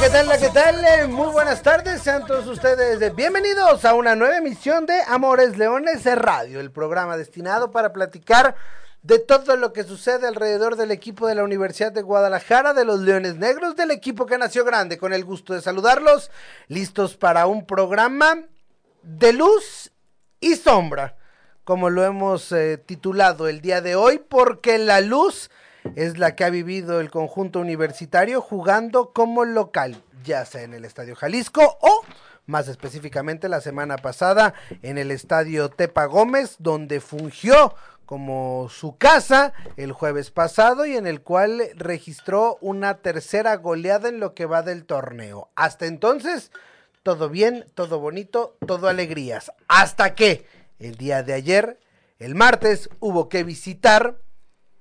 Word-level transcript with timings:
¿Qué 0.00 0.10
tal? 0.10 0.38
¿Qué 0.40 0.48
tal? 0.48 0.84
Eh, 0.84 1.06
Muy 1.06 1.28
buenas 1.28 1.62
tardes, 1.62 2.02
sean 2.02 2.26
todos 2.26 2.46
ustedes 2.48 3.14
bienvenidos 3.14 3.84
a 3.84 3.94
una 3.94 4.16
nueva 4.16 4.38
emisión 4.38 4.86
de 4.86 5.00
Amores 5.06 5.56
Leones 5.56 6.04
Radio, 6.04 6.58
el 6.58 6.72
programa 6.72 7.16
destinado 7.16 7.70
para 7.70 7.92
platicar 7.92 8.56
de 9.02 9.20
todo 9.20 9.56
lo 9.56 9.72
que 9.72 9.84
sucede 9.84 10.26
alrededor 10.26 10.76
del 10.76 10.90
equipo 10.90 11.28
de 11.28 11.36
la 11.36 11.44
Universidad 11.44 11.92
de 11.92 12.02
Guadalajara, 12.02 12.74
de 12.74 12.84
los 12.84 13.00
Leones 13.00 13.36
Negros, 13.36 13.76
del 13.76 13.92
equipo 13.92 14.26
que 14.26 14.36
nació 14.36 14.64
grande, 14.64 14.98
con 14.98 15.12
el 15.12 15.24
gusto 15.24 15.54
de 15.54 15.62
saludarlos, 15.62 16.30
listos 16.66 17.16
para 17.16 17.46
un 17.46 17.64
programa 17.64 18.42
de 19.02 19.32
luz 19.32 19.92
y 20.40 20.56
sombra, 20.56 21.16
como 21.62 21.88
lo 21.88 22.04
hemos 22.04 22.50
eh, 22.50 22.78
titulado 22.78 23.46
el 23.46 23.60
día 23.60 23.80
de 23.80 23.94
hoy, 23.94 24.18
porque 24.18 24.78
la 24.78 25.00
luz 25.00 25.50
es 25.96 26.18
la 26.18 26.34
que 26.34 26.44
ha 26.44 26.50
vivido 26.50 27.00
el 27.00 27.10
conjunto 27.10 27.60
universitario 27.60 28.40
jugando 28.40 29.12
como 29.12 29.44
local, 29.44 30.02
ya 30.24 30.44
sea 30.44 30.62
en 30.62 30.74
el 30.74 30.84
Estadio 30.84 31.14
Jalisco 31.14 31.78
o 31.80 32.02
más 32.46 32.68
específicamente 32.68 33.48
la 33.48 33.60
semana 33.60 33.96
pasada 33.96 34.54
en 34.82 34.98
el 34.98 35.10
Estadio 35.10 35.70
Tepa 35.70 36.04
Gómez, 36.06 36.56
donde 36.58 37.00
fungió 37.00 37.74
como 38.04 38.68
su 38.68 38.96
casa 38.96 39.54
el 39.76 39.92
jueves 39.92 40.30
pasado 40.30 40.84
y 40.84 40.96
en 40.96 41.06
el 41.06 41.22
cual 41.22 41.62
registró 41.74 42.58
una 42.60 42.98
tercera 42.98 43.56
goleada 43.56 44.08
en 44.08 44.20
lo 44.20 44.34
que 44.34 44.46
va 44.46 44.62
del 44.62 44.84
torneo. 44.84 45.48
Hasta 45.54 45.86
entonces, 45.86 46.52
todo 47.02 47.30
bien, 47.30 47.64
todo 47.74 47.98
bonito, 47.98 48.56
todo 48.66 48.88
alegrías. 48.88 49.52
Hasta 49.68 50.14
que 50.14 50.46
el 50.78 50.96
día 50.96 51.22
de 51.22 51.32
ayer, 51.32 51.80
el 52.18 52.34
martes, 52.34 52.90
hubo 53.00 53.28
que 53.28 53.42
visitar 53.42 54.18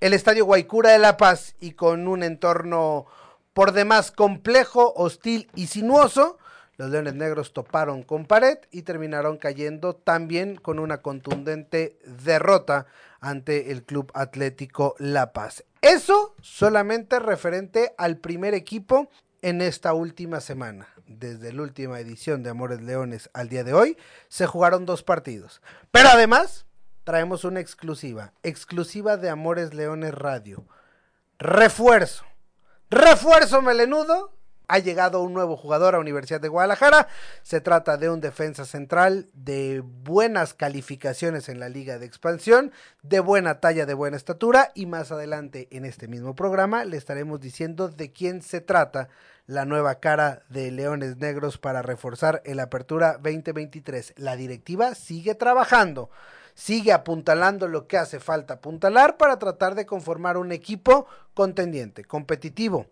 el 0.04 0.12
Estadio 0.12 0.44
Guaycura 0.44 0.92
de 0.92 1.00
La 1.00 1.16
Paz 1.16 1.56
y 1.62 1.72
con 1.72 2.10
un 2.10 2.24
entorno 2.24 3.06
por 3.54 3.72
demás 3.72 4.12
complejo, 4.12 4.92
hostil 4.98 5.50
y 5.56 5.68
sinuoso, 5.68 6.38
los 6.76 6.90
Leones 6.90 7.14
Negros 7.14 7.54
toparon 7.54 8.04
con 8.04 8.26
pared 8.26 8.58
y 8.70 8.82
terminaron 8.82 9.38
cayendo 9.38 9.96
también 9.96 10.58
con 10.58 10.80
una 10.80 11.02
contundente 11.02 11.98
derrota 12.22 12.86
ante 13.22 13.72
el 13.72 13.84
Club 13.84 14.12
Atlético 14.14 14.96
La 15.00 15.32
Paz. 15.32 15.64
Eso 15.82 16.36
solamente 16.42 17.20
referente 17.20 17.96
al 17.98 18.18
primer 18.18 18.54
equipo 18.56 19.10
en 19.42 19.62
esta 19.62 19.94
última 19.94 20.42
semana. 20.42 20.90
Desde 21.08 21.54
la 21.54 21.62
última 21.62 21.98
edición 22.02 22.44
de 22.44 22.50
Amores 22.50 22.82
Leones 22.82 23.30
al 23.32 23.48
día 23.48 23.64
de 23.64 23.74
hoy, 23.74 23.98
se 24.28 24.48
jugaron 24.48 24.86
dos 24.86 25.02
partidos. 25.02 25.62
Pero 25.92 26.10
además, 26.10 26.66
traemos 27.04 27.44
una 27.44 27.60
exclusiva, 27.60 28.34
exclusiva 28.44 29.18
de 29.18 29.30
Amores 29.30 29.74
Leones 29.74 30.14
Radio. 30.14 30.66
Refuerzo, 31.38 32.26
refuerzo 32.90 33.62
melenudo. 33.62 34.32
Ha 34.70 34.80
llegado 34.80 35.22
un 35.22 35.34
nuevo 35.34 35.58
jugador 35.58 35.94
a 35.94 36.00
Universidad 36.00 36.40
de 36.40 36.48
Guadalajara. 36.48 37.10
Se 37.44 37.60
trata 37.60 37.98
de 37.98 38.10
un 38.10 38.22
defensa 38.22 38.66
central 38.66 39.30
de 39.34 39.82
buenas 39.84 40.54
calificaciones 40.54 41.50
en 41.50 41.60
la 41.60 41.68
liga 41.68 42.00
de 42.00 42.06
expansión, 42.06 42.72
de 43.02 43.20
buena 43.20 43.60
talla, 43.60 43.86
de 43.86 43.94
buena 43.94 44.16
estatura. 44.16 44.72
Y 44.74 44.86
más 44.86 45.12
adelante 45.12 45.68
en 45.72 45.84
este 45.84 46.08
mismo 46.08 46.34
programa 46.34 46.86
le 46.86 46.96
estaremos 46.96 47.42
diciendo 47.42 47.90
de 47.90 48.14
quién 48.14 48.42
se 48.42 48.62
trata 48.62 49.10
la 49.48 49.66
nueva 49.66 49.96
cara 49.96 50.44
de 50.48 50.72
Leones 50.72 51.18
Negros 51.18 51.58
para 51.58 51.82
reforzar 51.82 52.42
el 52.46 52.62
Apertura 52.62 53.20
2023. 53.22 54.14
La 54.16 54.38
directiva 54.38 54.96
sigue 54.96 55.36
trabajando 55.36 56.10
sigue 56.54 56.92
apuntalando 56.92 57.68
lo 57.68 57.88
que 57.88 57.98
hace 57.98 58.20
falta 58.20 58.56
apuntalar 58.56 59.18
para 59.18 59.40
tratar 59.40 59.76
de 59.76 59.86
conformar 59.86 60.38
un 60.38 60.52
equipo 60.52 61.08
contendiente, 61.34 62.06
competitivo, 62.06 62.88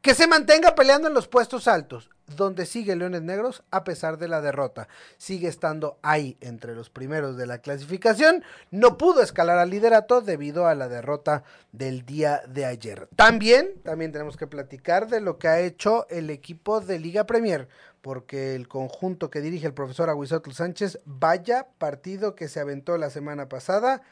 que 0.00 0.14
se 0.14 0.26
mantenga 0.26 0.74
peleando 0.74 1.08
en 1.08 1.14
los 1.14 1.28
puestos 1.28 1.68
altos, 1.68 2.10
donde 2.36 2.66
sigue 2.66 2.96
Leones 2.96 3.22
Negros 3.22 3.62
a 3.70 3.84
pesar 3.84 4.18
de 4.18 4.26
la 4.26 4.40
derrota. 4.40 4.88
Sigue 5.16 5.48
estando 5.48 5.98
ahí 6.02 6.36
entre 6.40 6.74
los 6.74 6.90
primeros 6.90 7.36
de 7.36 7.46
la 7.46 7.58
clasificación. 7.58 8.42
No 8.70 8.98
pudo 8.98 9.22
escalar 9.22 9.58
al 9.58 9.70
liderato 9.70 10.20
debido 10.20 10.66
a 10.66 10.74
la 10.74 10.88
derrota 10.88 11.44
del 11.70 12.04
día 12.04 12.42
de 12.48 12.64
ayer. 12.64 13.08
También, 13.14 13.74
también 13.84 14.12
tenemos 14.12 14.36
que 14.36 14.46
platicar 14.46 15.08
de 15.08 15.20
lo 15.20 15.38
que 15.38 15.48
ha 15.48 15.60
hecho 15.60 16.06
el 16.08 16.30
equipo 16.30 16.80
de 16.80 16.98
Liga 16.98 17.24
Premier 17.24 17.68
porque 18.02 18.54
el 18.54 18.68
conjunto 18.68 19.30
que 19.30 19.40
dirige 19.40 19.66
el 19.66 19.74
profesor 19.74 20.10
Aguizotl 20.10 20.52
Sánchez, 20.52 21.00
vaya 21.04 21.68
partido 21.78 22.34
que 22.34 22.48
se 22.48 22.60
aventó 22.60 22.98
la 22.98 23.08
semana 23.08 23.48
pasada, 23.48 24.02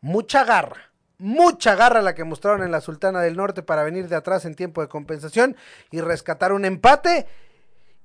mucha 0.00 0.44
garra, 0.44 0.90
mucha 1.18 1.76
garra 1.76 2.02
la 2.02 2.14
que 2.14 2.24
mostraron 2.24 2.62
en 2.64 2.72
la 2.72 2.80
Sultana 2.80 3.20
del 3.20 3.36
Norte 3.36 3.62
para 3.62 3.84
venir 3.84 4.08
de 4.08 4.16
atrás 4.16 4.44
en 4.44 4.54
tiempo 4.54 4.80
de 4.80 4.88
compensación 4.88 5.56
y 5.92 6.00
rescatar 6.00 6.52
un 6.52 6.64
empate, 6.64 7.26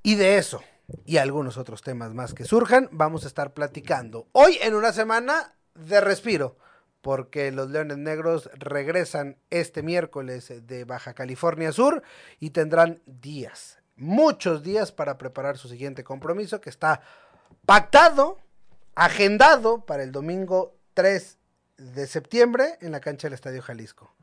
y 0.04 0.16
de 0.16 0.38
eso 0.38 0.62
y 1.06 1.18
algunos 1.18 1.58
otros 1.58 1.82
temas 1.82 2.14
más 2.14 2.34
que 2.34 2.46
surjan, 2.46 2.90
vamos 2.92 3.24
a 3.24 3.28
estar 3.28 3.54
platicando. 3.54 4.28
Hoy 4.32 4.58
en 4.62 4.76
una 4.76 4.92
semana 4.92 5.54
de 5.76 6.02
respiro, 6.02 6.58
porque 7.02 7.52
los 7.52 7.70
Leones 7.70 7.98
Negros 7.98 8.50
regresan 8.56 9.38
este 9.50 9.84
miércoles 9.84 10.52
de 10.66 10.84
Baja 10.84 11.14
California 11.14 11.72
Sur 11.72 12.04
y 12.40 12.50
tendrán 12.50 13.02
días, 13.06 13.79
muchos 14.00 14.64
días 14.64 14.92
para 14.92 15.18
preparar 15.18 15.58
su 15.58 15.68
siguiente 15.68 16.04
compromiso 16.04 16.62
que 16.62 16.70
está 16.70 17.02
pactado, 17.66 18.40
agendado 18.96 19.86
para 19.86 20.04
el 20.04 20.12
domingo 20.12 20.76
3 20.94 21.38
de 21.78 22.08
septiembre 22.08 22.78
en 22.82 22.92
la 22.92 23.00
cancha 23.00 23.28
del 23.28 23.34
Estadio 23.34 23.62
Jalisco. 23.62 24.14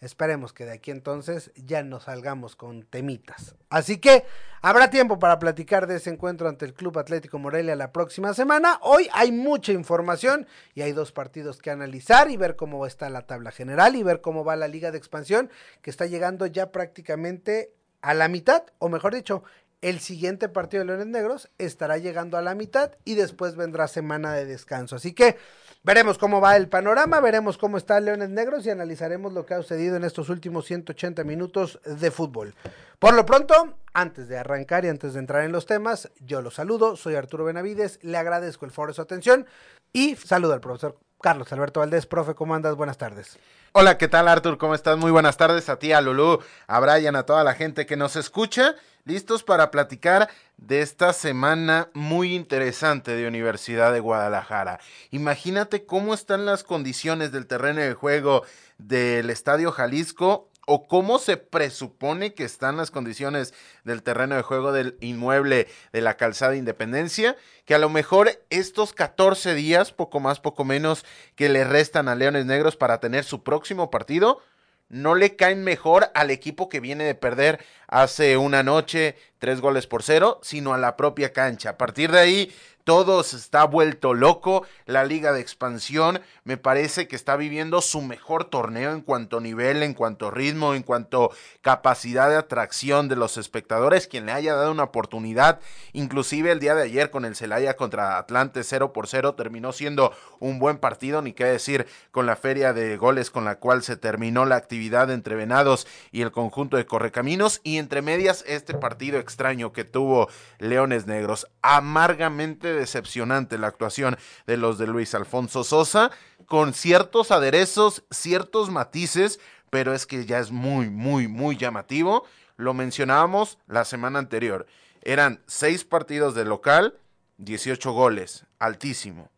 Esperemos 0.00 0.52
que 0.52 0.66
de 0.66 0.72
aquí 0.72 0.90
entonces 0.90 1.50
ya 1.54 1.82
nos 1.82 2.04
salgamos 2.04 2.56
con 2.56 2.82
temitas. 2.82 3.54
Así 3.70 3.96
que 3.96 4.26
habrá 4.60 4.90
tiempo 4.90 5.18
para 5.18 5.38
platicar 5.38 5.86
de 5.86 5.96
ese 5.96 6.10
encuentro 6.10 6.46
ante 6.46 6.66
el 6.66 6.74
Club 6.74 6.98
Atlético 6.98 7.38
Morelia 7.38 7.74
la 7.74 7.90
próxima 7.90 8.34
semana. 8.34 8.78
Hoy 8.82 9.08
hay 9.14 9.32
mucha 9.32 9.72
información 9.72 10.46
y 10.74 10.82
hay 10.82 10.92
dos 10.92 11.10
partidos 11.10 11.58
que 11.62 11.70
analizar 11.70 12.30
y 12.30 12.36
ver 12.36 12.54
cómo 12.54 12.84
está 12.84 13.08
la 13.08 13.26
tabla 13.26 13.50
general 13.50 13.96
y 13.96 14.02
ver 14.02 14.20
cómo 14.20 14.44
va 14.44 14.56
la 14.56 14.68
liga 14.68 14.90
de 14.90 14.98
expansión 14.98 15.48
que 15.80 15.88
está 15.88 16.04
llegando 16.04 16.44
ya 16.44 16.70
prácticamente 16.70 17.72
a 18.04 18.12
la 18.12 18.28
mitad, 18.28 18.64
o 18.78 18.90
mejor 18.90 19.14
dicho, 19.14 19.44
el 19.80 19.98
siguiente 19.98 20.50
partido 20.50 20.82
de 20.82 20.86
Leones 20.86 21.06
Negros 21.06 21.48
estará 21.56 21.96
llegando 21.96 22.36
a 22.36 22.42
la 22.42 22.54
mitad 22.54 22.92
y 23.04 23.14
después 23.14 23.56
vendrá 23.56 23.88
semana 23.88 24.34
de 24.34 24.44
descanso. 24.44 24.96
Así 24.96 25.14
que 25.14 25.38
veremos 25.82 26.18
cómo 26.18 26.38
va 26.40 26.56
el 26.56 26.68
panorama, 26.68 27.20
veremos 27.20 27.56
cómo 27.56 27.78
está 27.78 27.98
Leones 28.00 28.28
Negros 28.28 28.66
y 28.66 28.70
analizaremos 28.70 29.32
lo 29.32 29.46
que 29.46 29.54
ha 29.54 29.62
sucedido 29.62 29.96
en 29.96 30.04
estos 30.04 30.28
últimos 30.28 30.66
180 30.66 31.24
minutos 31.24 31.80
de 31.84 32.10
fútbol. 32.10 32.54
Por 32.98 33.14
lo 33.14 33.24
pronto, 33.24 33.78
antes 33.94 34.28
de 34.28 34.36
arrancar 34.36 34.84
y 34.84 34.88
antes 34.88 35.14
de 35.14 35.20
entrar 35.20 35.42
en 35.44 35.52
los 35.52 35.64
temas, 35.64 36.10
yo 36.20 36.42
los 36.42 36.54
saludo, 36.54 36.96
soy 36.96 37.14
Arturo 37.14 37.44
Benavides, 37.44 37.98
le 38.02 38.18
agradezco 38.18 38.66
el 38.66 38.70
foro 38.70 38.92
de 38.92 38.96
su 38.96 39.02
atención 39.02 39.46
y 39.94 40.16
saludo 40.16 40.52
al 40.52 40.60
profesor 40.60 40.98
Carlos 41.24 41.50
Alberto 41.54 41.80
Valdés. 41.80 42.04
Profe, 42.04 42.34
¿cómo 42.34 42.54
andas? 42.54 42.76
Buenas 42.76 42.98
tardes. 42.98 43.38
Hola, 43.72 43.96
¿qué 43.96 44.08
tal 44.08 44.28
Artur? 44.28 44.58
¿Cómo 44.58 44.74
estás? 44.74 44.98
Muy 44.98 45.10
buenas 45.10 45.38
tardes 45.38 45.70
a 45.70 45.78
ti, 45.78 45.90
a 45.90 46.02
Lulú, 46.02 46.40
a 46.66 46.80
Brian, 46.80 47.16
a 47.16 47.22
toda 47.22 47.42
la 47.42 47.54
gente 47.54 47.86
que 47.86 47.96
nos 47.96 48.14
escucha. 48.16 48.74
Listos 49.06 49.42
para 49.42 49.70
platicar 49.70 50.28
de 50.58 50.82
esta 50.82 51.14
semana 51.14 51.88
muy 51.94 52.34
interesante 52.34 53.16
de 53.16 53.26
Universidad 53.26 53.90
de 53.94 54.00
Guadalajara. 54.00 54.80
Imagínate 55.12 55.86
cómo 55.86 56.12
están 56.12 56.44
las 56.44 56.62
condiciones 56.62 57.32
del 57.32 57.46
terreno 57.46 57.80
de 57.80 57.94
juego 57.94 58.42
del 58.76 59.30
Estadio 59.30 59.72
Jalisco 59.72 60.50
o 60.66 60.86
cómo 60.86 61.18
se 61.18 61.36
presupone 61.36 62.34
que 62.34 62.44
están 62.44 62.76
las 62.76 62.90
condiciones 62.90 63.54
del 63.84 64.02
terreno 64.02 64.36
de 64.36 64.42
juego 64.42 64.72
del 64.72 64.96
inmueble 65.00 65.68
de 65.92 66.00
la 66.00 66.16
calzada 66.16 66.56
Independencia, 66.56 67.36
que 67.64 67.74
a 67.74 67.78
lo 67.78 67.88
mejor 67.88 68.30
estos 68.50 68.92
14 68.92 69.54
días, 69.54 69.92
poco 69.92 70.20
más, 70.20 70.40
poco 70.40 70.64
menos, 70.64 71.04
que 71.36 71.48
le 71.48 71.64
restan 71.64 72.08
a 72.08 72.14
Leones 72.14 72.46
Negros 72.46 72.76
para 72.76 73.00
tener 73.00 73.24
su 73.24 73.42
próximo 73.42 73.90
partido, 73.90 74.40
no 74.88 75.14
le 75.14 75.36
caen 75.36 75.64
mejor 75.64 76.10
al 76.14 76.30
equipo 76.30 76.68
que 76.68 76.80
viene 76.80 77.04
de 77.04 77.14
perder 77.14 77.64
hace 77.94 78.36
una 78.36 78.64
noche 78.64 79.14
tres 79.38 79.60
goles 79.60 79.86
por 79.86 80.02
cero, 80.02 80.40
sino 80.42 80.74
a 80.74 80.78
la 80.78 80.96
propia 80.96 81.32
cancha. 81.32 81.70
A 81.70 81.78
partir 81.78 82.10
de 82.10 82.18
ahí 82.18 82.52
todo 82.84 83.22
se 83.22 83.36
está 83.36 83.64
vuelto 83.64 84.12
loco, 84.12 84.66
la 84.84 85.04
liga 85.04 85.32
de 85.32 85.40
expansión 85.40 86.20
me 86.44 86.58
parece 86.58 87.08
que 87.08 87.16
está 87.16 87.34
viviendo 87.36 87.80
su 87.80 88.02
mejor 88.02 88.44
torneo 88.44 88.92
en 88.92 89.00
cuanto 89.00 89.40
nivel, 89.40 89.82
en 89.82 89.94
cuanto 89.94 90.28
a 90.28 90.30
ritmo, 90.30 90.74
en 90.74 90.82
cuanto 90.82 91.30
capacidad 91.62 92.28
de 92.28 92.36
atracción 92.36 93.08
de 93.08 93.16
los 93.16 93.38
espectadores, 93.38 94.06
quien 94.06 94.26
le 94.26 94.32
haya 94.32 94.54
dado 94.54 94.70
una 94.70 94.82
oportunidad, 94.82 95.60
inclusive 95.94 96.52
el 96.52 96.60
día 96.60 96.74
de 96.74 96.82
ayer 96.82 97.10
con 97.10 97.24
el 97.24 97.36
Celaya 97.36 97.74
contra 97.74 98.18
Atlante 98.18 98.62
0 98.62 98.92
por 98.92 99.08
0 99.08 99.34
terminó 99.34 99.72
siendo 99.72 100.12
un 100.38 100.58
buen 100.58 100.76
partido, 100.76 101.22
ni 101.22 101.32
qué 101.32 101.46
decir 101.46 101.86
con 102.10 102.26
la 102.26 102.36
feria 102.36 102.74
de 102.74 102.98
goles 102.98 103.30
con 103.30 103.46
la 103.46 103.56
cual 103.56 103.82
se 103.82 103.96
terminó 103.96 104.44
la 104.44 104.56
actividad 104.56 105.10
entre 105.10 105.36
Venados 105.36 105.86
y 106.12 106.20
el 106.20 106.32
conjunto 106.32 106.76
de 106.76 106.84
Correcaminos. 106.84 107.62
Y 107.64 107.78
entre 107.84 108.00
medias 108.00 108.42
este 108.48 108.72
partido 108.72 109.18
extraño 109.18 109.72
que 109.74 109.84
tuvo 109.84 110.30
Leones 110.58 111.06
Negros, 111.06 111.46
amargamente 111.60 112.72
decepcionante 112.72 113.58
la 113.58 113.66
actuación 113.66 114.16
de 114.46 114.56
los 114.56 114.78
de 114.78 114.86
Luis 114.86 115.14
Alfonso 115.14 115.64
Sosa, 115.64 116.10
con 116.46 116.72
ciertos 116.72 117.30
aderezos, 117.30 118.04
ciertos 118.10 118.70
matices, 118.70 119.38
pero 119.68 119.92
es 119.92 120.06
que 120.06 120.24
ya 120.24 120.38
es 120.38 120.50
muy, 120.50 120.88
muy, 120.88 121.28
muy 121.28 121.58
llamativo. 121.58 122.24
Lo 122.56 122.72
mencionábamos 122.72 123.58
la 123.66 123.84
semana 123.84 124.18
anterior. 124.18 124.66
Eran 125.02 125.42
seis 125.46 125.84
partidos 125.84 126.34
de 126.34 126.46
local, 126.46 126.98
18 127.36 127.92
goles, 127.92 128.46
altísimo. 128.58 129.30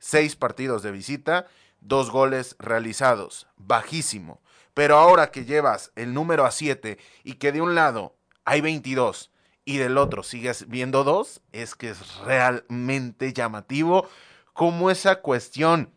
Seis 0.00 0.34
partidos 0.34 0.82
de 0.82 0.90
visita, 0.90 1.46
dos 1.80 2.10
goles 2.10 2.56
realizados, 2.58 3.46
bajísimo. 3.56 4.40
Pero 4.78 4.96
ahora 4.96 5.32
que 5.32 5.44
llevas 5.44 5.90
el 5.96 6.14
número 6.14 6.46
a 6.46 6.52
7 6.52 6.98
y 7.24 7.32
que 7.34 7.50
de 7.50 7.60
un 7.60 7.74
lado 7.74 8.14
hay 8.44 8.60
22 8.60 9.32
y 9.64 9.78
del 9.78 9.98
otro 9.98 10.22
sigues 10.22 10.68
viendo 10.68 11.02
dos, 11.02 11.40
es 11.50 11.74
que 11.74 11.90
es 11.90 12.18
realmente 12.18 13.32
llamativo 13.32 14.08
como 14.52 14.92
esa 14.92 15.16
cuestión 15.16 15.90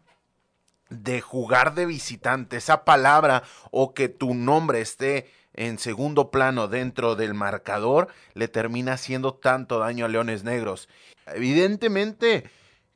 de 0.90 1.22
jugar 1.22 1.76
de 1.76 1.86
visitante, 1.86 2.58
esa 2.58 2.84
palabra 2.84 3.44
o 3.70 3.94
que 3.94 4.10
tu 4.10 4.34
nombre 4.34 4.82
esté 4.82 5.32
en 5.54 5.78
segundo 5.78 6.32
plano 6.32 6.68
dentro 6.68 7.16
del 7.16 7.36
marcador, 7.36 8.08
le 8.34 8.48
termina 8.48 8.94
haciendo 8.94 9.36
tanto 9.36 9.78
daño 9.78 10.06
a 10.06 10.08
Leones 10.08 10.44
Negros. 10.44 10.90
Evidentemente, 11.28 12.50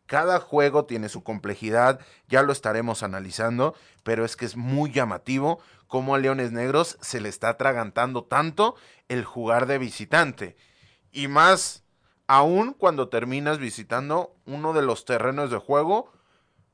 cada 0.08 0.40
juego 0.40 0.86
tiene 0.86 1.10
su 1.10 1.24
complejidad, 1.24 2.00
ya 2.28 2.44
lo 2.44 2.52
estaremos 2.52 3.04
analizando, 3.04 3.76
pero 4.04 4.26
es 4.26 4.36
que 4.36 4.46
es 4.46 4.56
muy 4.56 4.92
llamativo 4.92 5.60
cómo 5.88 6.16
a 6.16 6.20
Leones 6.20 6.52
Negros 6.52 6.98
se 7.02 7.22
le 7.22 7.30
está 7.30 7.50
atragantando 7.50 8.24
tanto 8.24 8.76
el 9.08 9.24
jugar 9.24 9.66
de 9.66 9.78
visitante. 9.78 10.56
Y 11.12 11.28
más 11.28 11.84
aún 12.28 12.74
cuando 12.74 13.10
terminas 13.10 13.58
visitando 13.58 14.36
uno 14.46 14.74
de 14.74 14.82
los 14.82 15.06
terrenos 15.06 15.52
de 15.52 15.58
juego 15.58 16.12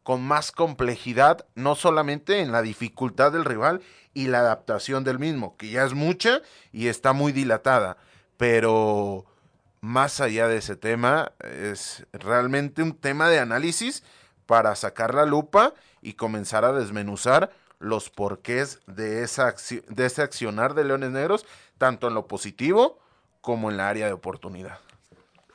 con 0.04 0.24
más 0.24 0.52
complejidad, 0.52 1.46
no 1.56 1.75
solamente 1.75 2.40
en 2.40 2.52
la 2.52 2.62
dificultad 2.62 3.31
del 3.31 3.46
rival 3.46 3.81
y 4.13 4.28
la 4.28 4.40
adaptación 4.40 5.04
del 5.04 5.19
mismo, 5.19 5.56
que 5.57 5.69
ya 5.69 5.84
es 5.84 5.94
mucha 5.94 6.42
y 6.72 6.88
está 6.88 7.14
muy 7.14 7.31
dilatada, 7.31 7.98
pero 8.38 9.25
más 9.81 10.19
allá 10.19 10.48
de 10.48 10.57
ese 10.57 10.75
tema, 10.75 11.34
es 11.40 12.06
realmente 12.14 12.81
un 12.81 12.94
tema 12.94 13.30
de 13.30 13.40
análisis 13.40 14.04
para 14.46 14.75
sacar 14.75 15.14
la 15.14 15.25
lupa 15.25 15.74
y 16.02 16.14
comenzar 16.14 16.66
a 16.66 16.74
desmenuzar 16.74 17.52
los 17.81 18.10
porqués 18.10 18.80
de, 18.88 19.24
esa 19.24 19.56
de 19.88 20.06
ese 20.06 20.22
accionar 20.22 20.74
de 20.74 20.86
Leones 20.86 21.12
Negros, 21.12 21.45
tanto 21.78 22.07
en 22.07 22.13
lo 22.13 22.28
positivo 22.28 23.00
como 23.42 23.72
en 23.72 23.78
la 23.78 23.89
área 23.89 24.06
de 24.06 24.13
oportunidad. 24.13 24.80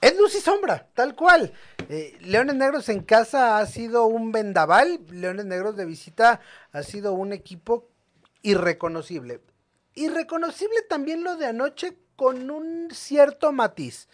Es 0.00 0.16
luz 0.18 0.34
y 0.34 0.40
sombra, 0.40 0.88
tal 0.94 1.14
cual. 1.14 1.52
Eh, 1.88 2.16
Leones 2.20 2.56
Negros 2.56 2.88
en 2.88 3.02
casa 3.02 3.58
ha 3.58 3.66
sido 3.66 4.06
un 4.06 4.32
vendaval, 4.32 5.00
Leones 5.10 5.46
Negros 5.46 5.76
de 5.76 5.86
visita 5.86 6.40
ha 6.72 6.82
sido 6.82 7.14
un 7.14 7.32
equipo 7.32 7.88
irreconocible. 8.42 9.40
Irreconocible 9.94 10.82
también 10.88 11.24
lo 11.24 11.36
de 11.36 11.46
anoche 11.46 11.96
con 12.16 12.50
un 12.50 12.88
cierto 12.92 13.52
matiz, 13.52 14.08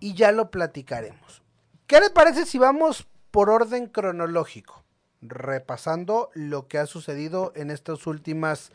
y 0.00 0.14
ya 0.14 0.32
lo 0.32 0.50
platicaremos. 0.50 1.42
¿Qué 1.86 2.00
le 2.00 2.10
parece 2.10 2.46
si 2.46 2.58
vamos 2.58 3.06
por 3.30 3.50
orden 3.50 3.86
cronológico? 3.86 4.83
Repasando 5.26 6.30
lo 6.34 6.68
que 6.68 6.78
ha 6.78 6.86
sucedido 6.86 7.52
en 7.56 7.70
estas 7.70 8.06
últimas, 8.06 8.72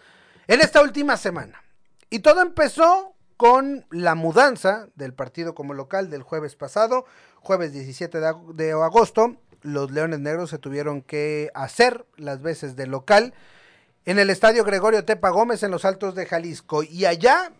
en 0.47 0.61
esta 0.61 0.81
última 0.81 1.17
semana. 1.17 1.63
Y 2.09 2.19
todo 2.19 2.41
empezó 2.41 3.13
con 3.37 3.85
la 3.89 4.15
mudanza 4.15 4.89
del 4.95 5.13
partido 5.13 5.55
como 5.55 5.73
local 5.73 6.09
del 6.09 6.23
jueves 6.23 6.55
pasado, 6.55 7.05
jueves 7.37 7.71
17 7.71 8.19
de, 8.53 8.71
agosto. 8.71 9.37
Los 9.61 9.91
Leones 9.91 10.19
Negros 10.19 10.49
se 10.49 10.57
tuvieron 10.57 11.01
que 11.01 11.49
hacer 11.53 12.05
las 12.17 12.41
veces 12.41 12.75
de 12.75 12.87
local 12.87 13.33
en 14.05 14.19
el 14.19 14.29
estadio 14.29 14.63
Gregorio 14.63 15.05
Tepa 15.05 15.29
Gómez 15.29 15.63
en 15.63 15.71
los 15.71 15.85
Altos 15.85 16.15
de 16.15 16.25
Jalisco. 16.25 16.83
Y 16.83 17.05
allá 17.05 17.53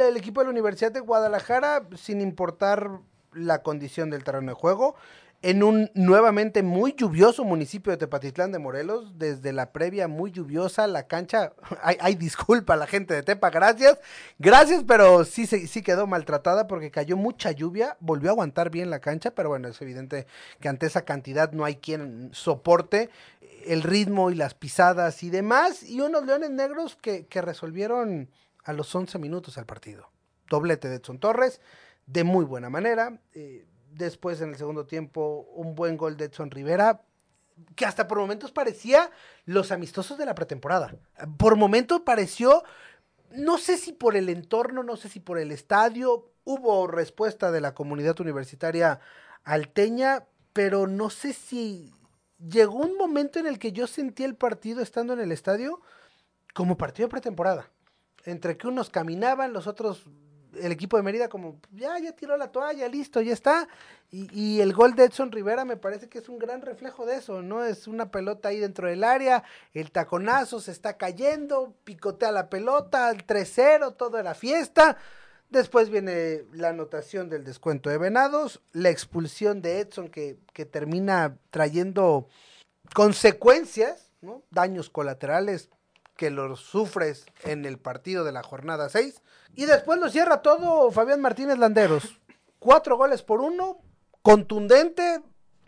el 0.00 0.16
equipo 0.16 0.40
de 0.40 0.46
la 0.46 0.50
Universidad 0.50 0.92
de 0.92 1.00
Guadalajara, 1.00 1.86
sin 1.96 2.20
importar 2.20 3.00
la 3.32 3.62
condición 3.62 4.10
del 4.10 4.24
terreno 4.24 4.52
de 4.52 4.54
juego, 4.54 4.94
en 5.40 5.62
un 5.62 5.90
nuevamente 5.94 6.62
muy 6.64 6.94
lluvioso 6.96 7.44
municipio 7.44 7.92
de 7.92 7.96
Tepatitlán 7.96 8.50
de 8.50 8.58
Morelos, 8.58 9.16
desde 9.18 9.52
la 9.52 9.72
previa 9.72 10.08
muy 10.08 10.32
lluviosa, 10.32 10.86
la 10.88 11.06
cancha, 11.06 11.52
hay, 11.82 12.16
disculpa 12.16 12.74
a 12.74 12.76
la 12.76 12.86
gente 12.86 13.14
de 13.14 13.22
Tepa, 13.22 13.50
gracias, 13.50 13.98
gracias, 14.38 14.82
pero 14.86 15.24
sí, 15.24 15.46
sí 15.46 15.82
quedó 15.82 16.06
maltratada 16.08 16.66
porque 16.66 16.90
cayó 16.90 17.16
mucha 17.16 17.52
lluvia, 17.52 17.96
volvió 18.00 18.30
a 18.30 18.32
aguantar 18.32 18.70
bien 18.70 18.90
la 18.90 18.98
cancha, 18.98 19.30
pero 19.30 19.48
bueno, 19.48 19.68
es 19.68 19.80
evidente 19.80 20.26
que 20.60 20.68
ante 20.68 20.86
esa 20.86 21.02
cantidad 21.02 21.52
no 21.52 21.64
hay 21.64 21.76
quien 21.76 22.30
soporte 22.32 23.10
el 23.64 23.82
ritmo 23.82 24.30
y 24.30 24.34
las 24.34 24.54
pisadas 24.54 25.22
y 25.22 25.30
demás, 25.30 25.84
y 25.84 26.00
unos 26.00 26.26
leones 26.26 26.50
negros 26.50 26.96
que, 26.96 27.26
que 27.26 27.42
resolvieron 27.42 28.28
a 28.64 28.72
los 28.72 28.92
11 28.92 29.18
minutos 29.18 29.56
el 29.56 29.66
partido. 29.66 30.10
Doblete 30.50 30.88
de 30.88 30.96
Edson 30.96 31.18
Torres, 31.18 31.60
de 32.06 32.24
muy 32.24 32.44
buena 32.44 32.70
manera. 32.70 33.20
Eh, 33.34 33.67
Después, 33.98 34.40
en 34.40 34.50
el 34.50 34.56
segundo 34.56 34.86
tiempo, 34.86 35.48
un 35.56 35.74
buen 35.74 35.96
gol 35.96 36.16
de 36.16 36.26
Edson 36.26 36.52
Rivera, 36.52 37.02
que 37.74 37.84
hasta 37.84 38.06
por 38.06 38.18
momentos 38.18 38.52
parecía 38.52 39.10
los 39.44 39.72
amistosos 39.72 40.16
de 40.16 40.24
la 40.24 40.36
pretemporada. 40.36 40.94
Por 41.36 41.56
momentos 41.56 42.02
pareció, 42.02 42.62
no 43.32 43.58
sé 43.58 43.76
si 43.76 43.92
por 43.92 44.14
el 44.14 44.28
entorno, 44.28 44.84
no 44.84 44.96
sé 44.96 45.08
si 45.08 45.18
por 45.18 45.36
el 45.36 45.50
estadio, 45.50 46.30
hubo 46.44 46.86
respuesta 46.86 47.50
de 47.50 47.60
la 47.60 47.74
comunidad 47.74 48.20
universitaria 48.20 49.00
alteña, 49.42 50.28
pero 50.52 50.86
no 50.86 51.10
sé 51.10 51.32
si 51.32 51.92
llegó 52.38 52.76
un 52.76 52.96
momento 52.96 53.40
en 53.40 53.48
el 53.48 53.58
que 53.58 53.72
yo 53.72 53.88
sentí 53.88 54.22
el 54.22 54.36
partido 54.36 54.80
estando 54.80 55.12
en 55.12 55.18
el 55.18 55.32
estadio 55.32 55.80
como 56.54 56.76
partido 56.76 57.08
de 57.08 57.10
pretemporada. 57.10 57.68
Entre 58.24 58.56
que 58.56 58.68
unos 58.68 58.90
caminaban, 58.90 59.52
los 59.52 59.66
otros 59.66 60.06
el 60.60 60.72
equipo 60.72 60.96
de 60.96 61.02
Mérida 61.02 61.28
como, 61.28 61.60
ya, 61.72 61.98
ya 61.98 62.12
tiró 62.12 62.36
la 62.36 62.50
toalla, 62.50 62.88
listo, 62.88 63.20
ya 63.20 63.32
está. 63.32 63.68
Y, 64.10 64.60
el 64.60 64.72
gol 64.72 64.94
de 64.94 65.04
Edson 65.04 65.30
Rivera 65.30 65.66
me 65.66 65.76
parece 65.76 66.08
que 66.08 66.18
es 66.18 66.28
un 66.30 66.38
gran 66.38 66.62
reflejo 66.62 67.04
de 67.04 67.16
eso, 67.16 67.42
¿no? 67.42 67.64
Es 67.64 67.86
una 67.86 68.10
pelota 68.10 68.48
ahí 68.48 68.58
dentro 68.58 68.88
del 68.88 69.04
área, 69.04 69.44
el 69.74 69.90
taconazo 69.90 70.60
se 70.60 70.70
está 70.70 70.96
cayendo, 70.96 71.74
picotea 71.84 72.32
la 72.32 72.48
pelota, 72.48 73.10
el 73.10 73.26
3-0, 73.26 73.96
toda 73.96 74.22
la 74.22 74.34
fiesta. 74.34 74.96
Después 75.50 75.90
viene 75.90 76.44
la 76.52 76.70
anotación 76.70 77.28
del 77.28 77.44
descuento 77.44 77.90
de 77.90 77.98
Venados, 77.98 78.62
la 78.72 78.88
expulsión 78.88 79.60
de 79.60 79.80
Edson 79.80 80.08
que, 80.08 80.38
que 80.54 80.64
termina 80.64 81.36
trayendo 81.50 82.28
consecuencias, 82.94 84.10
¿no? 84.22 84.42
Daños 84.50 84.88
colaterales 84.88 85.68
que 86.18 86.30
los 86.30 86.58
sufres 86.60 87.26
en 87.44 87.64
el 87.64 87.78
partido 87.78 88.24
de 88.24 88.32
la 88.32 88.42
jornada 88.42 88.88
6. 88.88 89.22
Y 89.54 89.66
después 89.66 90.00
lo 90.00 90.10
cierra 90.10 90.42
todo 90.42 90.90
Fabián 90.90 91.20
Martínez 91.20 91.58
Landeros. 91.58 92.20
Cuatro 92.58 92.96
goles 92.96 93.22
por 93.22 93.40
uno, 93.40 93.78
contundente, 94.20 95.22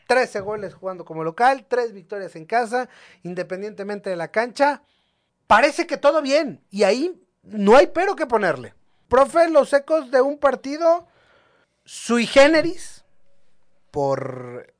13 0.09 0.41
goles 0.41 0.75
jugando 0.75 1.05
como 1.05 1.23
local, 1.23 1.67
tres 1.69 1.93
victorias 1.93 2.35
en 2.35 2.47
casa, 2.47 2.89
independientemente 3.23 4.11
de 4.11 4.17
la 4.17 4.33
cancha. 4.33 4.83
Parece 5.47 5.87
que 5.87 5.97
todo 5.97 6.21
bien. 6.21 6.65
Y 6.69 6.83
ahí 6.83 7.25
no 7.45 7.77
hay 7.77 7.87
pero 7.87 8.17
que 8.17 8.27
ponerle. 8.27 8.75
Profe, 9.09 9.49
los 9.51 9.73
ecos 9.73 10.11
de 10.11 10.21
un 10.21 10.37
partido 10.39 11.07
sui 11.85 12.27
generis 12.27 13.05
por 13.93 14.75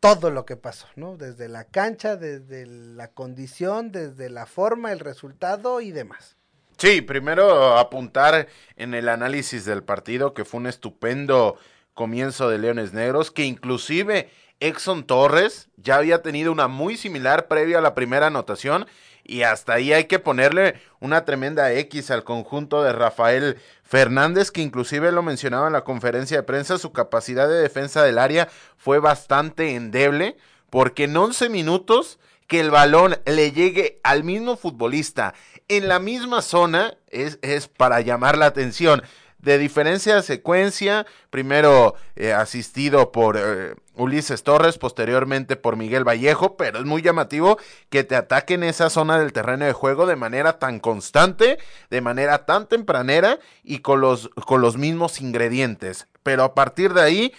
todo 0.00 0.30
lo 0.30 0.44
que 0.46 0.56
pasó, 0.56 0.86
¿no? 0.96 1.16
Desde 1.16 1.48
la 1.48 1.64
cancha, 1.64 2.16
desde 2.16 2.66
la 2.66 3.08
condición, 3.08 3.90
desde 3.90 4.30
la 4.30 4.46
forma, 4.46 4.92
el 4.92 5.00
resultado 5.00 5.80
y 5.80 5.90
demás. 5.90 6.36
Sí, 6.76 7.02
primero 7.02 7.76
apuntar 7.76 8.46
en 8.76 8.94
el 8.94 9.08
análisis 9.08 9.64
del 9.64 9.82
partido 9.82 10.32
que 10.32 10.44
fue 10.44 10.60
un 10.60 10.68
estupendo 10.68 11.58
comienzo 11.98 12.48
de 12.48 12.58
Leones 12.58 12.92
Negros, 12.92 13.32
que 13.32 13.44
inclusive 13.44 14.30
Exxon 14.60 15.02
Torres 15.02 15.68
ya 15.76 15.96
había 15.96 16.22
tenido 16.22 16.52
una 16.52 16.68
muy 16.68 16.96
similar 16.96 17.48
previa 17.48 17.78
a 17.78 17.80
la 17.80 17.96
primera 17.96 18.28
anotación 18.28 18.86
y 19.24 19.42
hasta 19.42 19.72
ahí 19.72 19.92
hay 19.92 20.04
que 20.04 20.20
ponerle 20.20 20.80
una 21.00 21.24
tremenda 21.24 21.72
X 21.72 22.12
al 22.12 22.22
conjunto 22.22 22.84
de 22.84 22.92
Rafael 22.92 23.56
Fernández, 23.82 24.52
que 24.52 24.62
inclusive 24.62 25.10
lo 25.10 25.24
mencionaba 25.24 25.66
en 25.66 25.72
la 25.72 25.82
conferencia 25.82 26.36
de 26.36 26.42
prensa, 26.44 26.78
su 26.78 26.92
capacidad 26.92 27.48
de 27.48 27.60
defensa 27.60 28.04
del 28.04 28.18
área 28.18 28.48
fue 28.76 29.00
bastante 29.00 29.74
endeble, 29.74 30.36
porque 30.70 31.04
en 31.04 31.16
11 31.16 31.48
minutos 31.48 32.20
que 32.46 32.60
el 32.60 32.70
balón 32.70 33.18
le 33.26 33.50
llegue 33.50 33.98
al 34.04 34.22
mismo 34.22 34.56
futbolista 34.56 35.34
en 35.66 35.88
la 35.88 35.98
misma 35.98 36.42
zona 36.42 36.96
es, 37.08 37.40
es 37.42 37.66
para 37.66 38.00
llamar 38.02 38.38
la 38.38 38.46
atención 38.46 39.02
de 39.48 39.56
diferencia 39.56 40.14
de 40.14 40.22
secuencia, 40.22 41.06
primero 41.30 41.94
eh, 42.16 42.34
asistido 42.34 43.12
por 43.12 43.38
eh, 43.38 43.74
Ulises 43.94 44.42
Torres, 44.42 44.76
posteriormente 44.76 45.56
por 45.56 45.76
Miguel 45.76 46.06
Vallejo, 46.06 46.58
pero 46.58 46.78
es 46.78 46.84
muy 46.84 47.00
llamativo 47.00 47.56
que 47.88 48.04
te 48.04 48.14
ataquen 48.14 48.62
esa 48.62 48.90
zona 48.90 49.18
del 49.18 49.32
terreno 49.32 49.64
de 49.64 49.72
juego 49.72 50.04
de 50.04 50.16
manera 50.16 50.58
tan 50.58 50.80
constante, 50.80 51.58
de 51.88 52.00
manera 52.02 52.44
tan 52.44 52.66
tempranera 52.66 53.38
y 53.64 53.78
con 53.78 54.02
los, 54.02 54.28
con 54.28 54.60
los 54.60 54.76
mismos 54.76 55.22
ingredientes. 55.22 56.08
Pero 56.22 56.44
a 56.44 56.54
partir 56.54 56.92
de 56.92 57.00
ahí, 57.00 57.32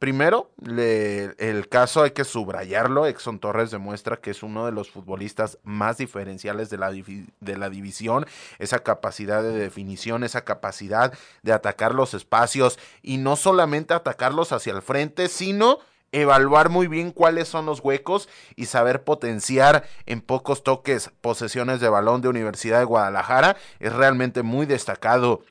Primero, 0.00 0.50
el 0.66 1.68
caso 1.68 2.02
hay 2.02 2.12
que 2.12 2.24
subrayarlo. 2.24 3.04
Exxon 3.04 3.38
Torres 3.38 3.70
demuestra 3.70 4.16
que 4.16 4.30
es 4.30 4.42
uno 4.42 4.64
de 4.64 4.72
los 4.72 4.90
futbolistas 4.90 5.58
más 5.62 5.98
diferenciales 5.98 6.70
de 6.70 6.78
la, 6.78 6.90
de 6.90 7.58
la 7.58 7.68
división. 7.68 8.24
Esa 8.58 8.78
capacidad 8.78 9.42
de 9.42 9.52
definición, 9.52 10.24
esa 10.24 10.42
capacidad 10.42 11.12
de 11.42 11.52
atacar 11.52 11.94
los 11.94 12.14
espacios 12.14 12.78
y 13.02 13.18
no 13.18 13.36
solamente 13.36 13.92
atacarlos 13.92 14.52
hacia 14.52 14.72
el 14.72 14.80
frente, 14.80 15.28
sino 15.28 15.80
evaluar 16.12 16.70
muy 16.70 16.86
bien 16.86 17.10
cuáles 17.10 17.48
son 17.48 17.66
los 17.66 17.80
huecos 17.80 18.26
y 18.56 18.64
saber 18.64 19.04
potenciar 19.04 19.84
en 20.06 20.22
pocos 20.22 20.62
toques 20.62 21.10
posesiones 21.20 21.78
de 21.80 21.90
balón 21.90 22.22
de 22.22 22.28
Universidad 22.28 22.78
de 22.78 22.86
Guadalajara. 22.86 23.58
Es 23.80 23.92
realmente 23.92 24.42
muy 24.42 24.64
destacado 24.64 25.42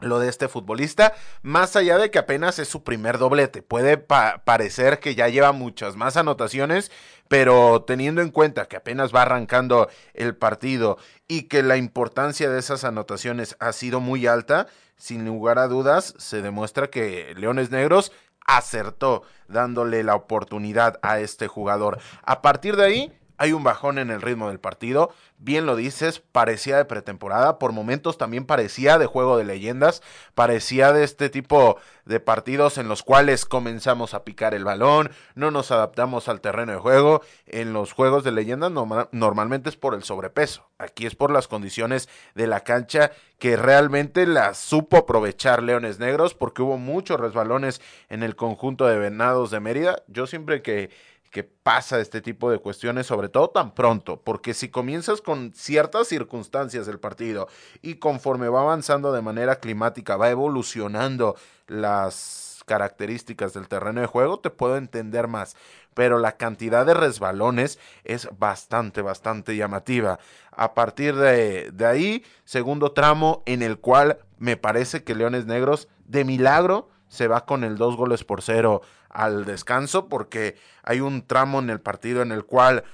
lo 0.00 0.18
de 0.18 0.28
este 0.28 0.48
futbolista, 0.48 1.14
más 1.42 1.76
allá 1.76 1.98
de 1.98 2.10
que 2.10 2.18
apenas 2.18 2.58
es 2.58 2.68
su 2.68 2.82
primer 2.82 3.18
doblete. 3.18 3.62
Puede 3.62 3.96
parecer 3.96 4.98
que 5.00 5.14
ya 5.14 5.28
lleva 5.28 5.52
muchas 5.52 5.96
más 5.96 6.16
anotaciones, 6.16 6.90
pero 7.28 7.84
teniendo 7.84 8.20
en 8.20 8.30
cuenta 8.30 8.66
que 8.66 8.76
apenas 8.76 9.14
va 9.14 9.22
arrancando 9.22 9.88
el 10.12 10.36
partido 10.36 10.98
y 11.28 11.44
que 11.44 11.62
la 11.62 11.76
importancia 11.76 12.50
de 12.50 12.58
esas 12.58 12.84
anotaciones 12.84 13.56
ha 13.60 13.72
sido 13.72 14.00
muy 14.00 14.26
alta, 14.26 14.66
sin 14.96 15.24
lugar 15.24 15.58
a 15.58 15.68
dudas 15.68 16.14
se 16.18 16.42
demuestra 16.42 16.88
que 16.88 17.34
Leones 17.36 17.70
Negros 17.70 18.12
acertó 18.46 19.22
dándole 19.48 20.02
la 20.02 20.14
oportunidad 20.14 20.98
a 21.02 21.18
este 21.20 21.48
jugador. 21.48 21.98
A 22.22 22.42
partir 22.42 22.76
de 22.76 22.84
ahí, 22.84 23.12
hay 23.36 23.52
un 23.52 23.64
bajón 23.64 23.98
en 23.98 24.10
el 24.10 24.22
ritmo 24.22 24.48
del 24.48 24.60
partido. 24.60 25.12
Bien 25.38 25.66
lo 25.66 25.76
dices, 25.76 26.20
parecía 26.20 26.76
de 26.76 26.84
pretemporada, 26.84 27.58
por 27.58 27.72
momentos 27.72 28.16
también 28.16 28.46
parecía 28.46 28.98
de 28.98 29.06
juego 29.06 29.36
de 29.36 29.44
leyendas, 29.44 30.02
parecía 30.34 30.92
de 30.92 31.04
este 31.04 31.28
tipo 31.28 31.78
de 32.04 32.20
partidos 32.20 32.78
en 32.78 32.88
los 32.88 33.02
cuales 33.02 33.44
comenzamos 33.44 34.14
a 34.14 34.24
picar 34.24 34.54
el 34.54 34.64
balón, 34.64 35.10
no 35.34 35.50
nos 35.50 35.70
adaptamos 35.70 36.28
al 36.28 36.40
terreno 36.40 36.72
de 36.72 36.78
juego. 36.78 37.22
En 37.46 37.72
los 37.72 37.92
juegos 37.92 38.24
de 38.24 38.32
leyendas 38.32 38.70
normalmente 39.12 39.68
es 39.68 39.76
por 39.76 39.94
el 39.94 40.04
sobrepeso, 40.04 40.68
aquí 40.78 41.06
es 41.06 41.14
por 41.14 41.30
las 41.30 41.48
condiciones 41.48 42.08
de 42.34 42.46
la 42.46 42.60
cancha 42.60 43.10
que 43.38 43.56
realmente 43.56 44.26
las 44.26 44.58
supo 44.58 44.98
aprovechar 44.98 45.62
Leones 45.62 45.98
Negros 45.98 46.34
porque 46.34 46.62
hubo 46.62 46.78
muchos 46.78 47.20
resbalones 47.20 47.80
en 48.08 48.22
el 48.22 48.36
conjunto 48.36 48.86
de 48.86 48.98
Venados 48.98 49.50
de 49.50 49.60
Mérida. 49.60 50.02
Yo 50.06 50.26
siempre 50.26 50.62
que 50.62 50.90
que 51.34 51.42
pasa 51.42 51.98
este 51.98 52.20
tipo 52.20 52.48
de 52.48 52.60
cuestiones, 52.60 53.08
sobre 53.08 53.28
todo 53.28 53.50
tan 53.50 53.74
pronto, 53.74 54.20
porque 54.22 54.54
si 54.54 54.68
comienzas 54.68 55.20
con 55.20 55.52
ciertas 55.52 56.06
circunstancias 56.06 56.86
del 56.86 57.00
partido 57.00 57.48
y 57.82 57.96
conforme 57.96 58.48
va 58.48 58.60
avanzando 58.60 59.10
de 59.10 59.20
manera 59.20 59.56
climática, 59.56 60.16
va 60.16 60.30
evolucionando 60.30 61.34
las 61.66 62.62
características 62.66 63.52
del 63.52 63.66
terreno 63.66 64.00
de 64.00 64.06
juego, 64.06 64.38
te 64.38 64.50
puedo 64.50 64.76
entender 64.76 65.26
más, 65.26 65.56
pero 65.92 66.20
la 66.20 66.36
cantidad 66.36 66.86
de 66.86 66.94
resbalones 66.94 67.80
es 68.04 68.28
bastante, 68.38 69.02
bastante 69.02 69.56
llamativa. 69.56 70.20
A 70.52 70.72
partir 70.74 71.16
de, 71.16 71.72
de 71.72 71.84
ahí, 71.84 72.24
segundo 72.44 72.92
tramo 72.92 73.42
en 73.44 73.62
el 73.62 73.80
cual 73.80 74.18
me 74.38 74.56
parece 74.56 75.02
que 75.02 75.16
Leones 75.16 75.46
Negros, 75.46 75.88
de 76.04 76.24
milagro, 76.24 76.90
se 77.08 77.26
va 77.26 77.44
con 77.44 77.64
el 77.64 77.76
dos 77.76 77.96
goles 77.96 78.24
por 78.24 78.40
cero 78.40 78.82
al 79.14 79.46
descanso 79.46 80.08
porque 80.08 80.56
hay 80.82 81.00
un 81.00 81.26
tramo 81.26 81.60
en 81.60 81.70
el 81.70 81.80
partido 81.80 82.20
en 82.20 82.32
el 82.32 82.44
cual 82.44 82.84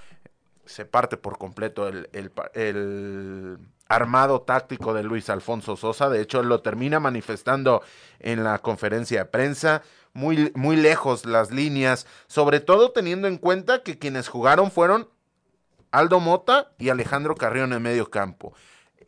se 0.66 0.84
parte 0.84 1.16
por 1.16 1.38
completo 1.38 1.88
el, 1.88 2.08
el, 2.54 3.58
armado 3.88 4.42
táctico 4.42 4.94
de 4.94 5.02
Luis 5.02 5.28
Alfonso 5.30 5.76
Sosa. 5.76 6.08
De 6.08 6.20
hecho, 6.20 6.44
lo 6.44 6.60
termina 6.60 7.00
manifestando 7.00 7.82
en 8.20 8.44
la 8.44 8.60
conferencia 8.60 9.18
de 9.18 9.24
prensa. 9.24 9.82
Muy, 10.12 10.52
muy 10.54 10.76
lejos 10.76 11.24
las 11.24 11.50
líneas, 11.50 12.06
sobre 12.28 12.60
todo 12.60 12.92
teniendo 12.92 13.26
en 13.26 13.36
cuenta 13.36 13.82
que 13.82 13.98
quienes 13.98 14.28
jugaron 14.28 14.70
fueron 14.70 15.08
Aldo 15.90 16.20
Mota 16.20 16.70
y 16.78 16.90
Alejandro 16.90 17.34
Carrión 17.34 17.72
en 17.72 17.82
medio 17.82 18.10
campo. 18.10 18.54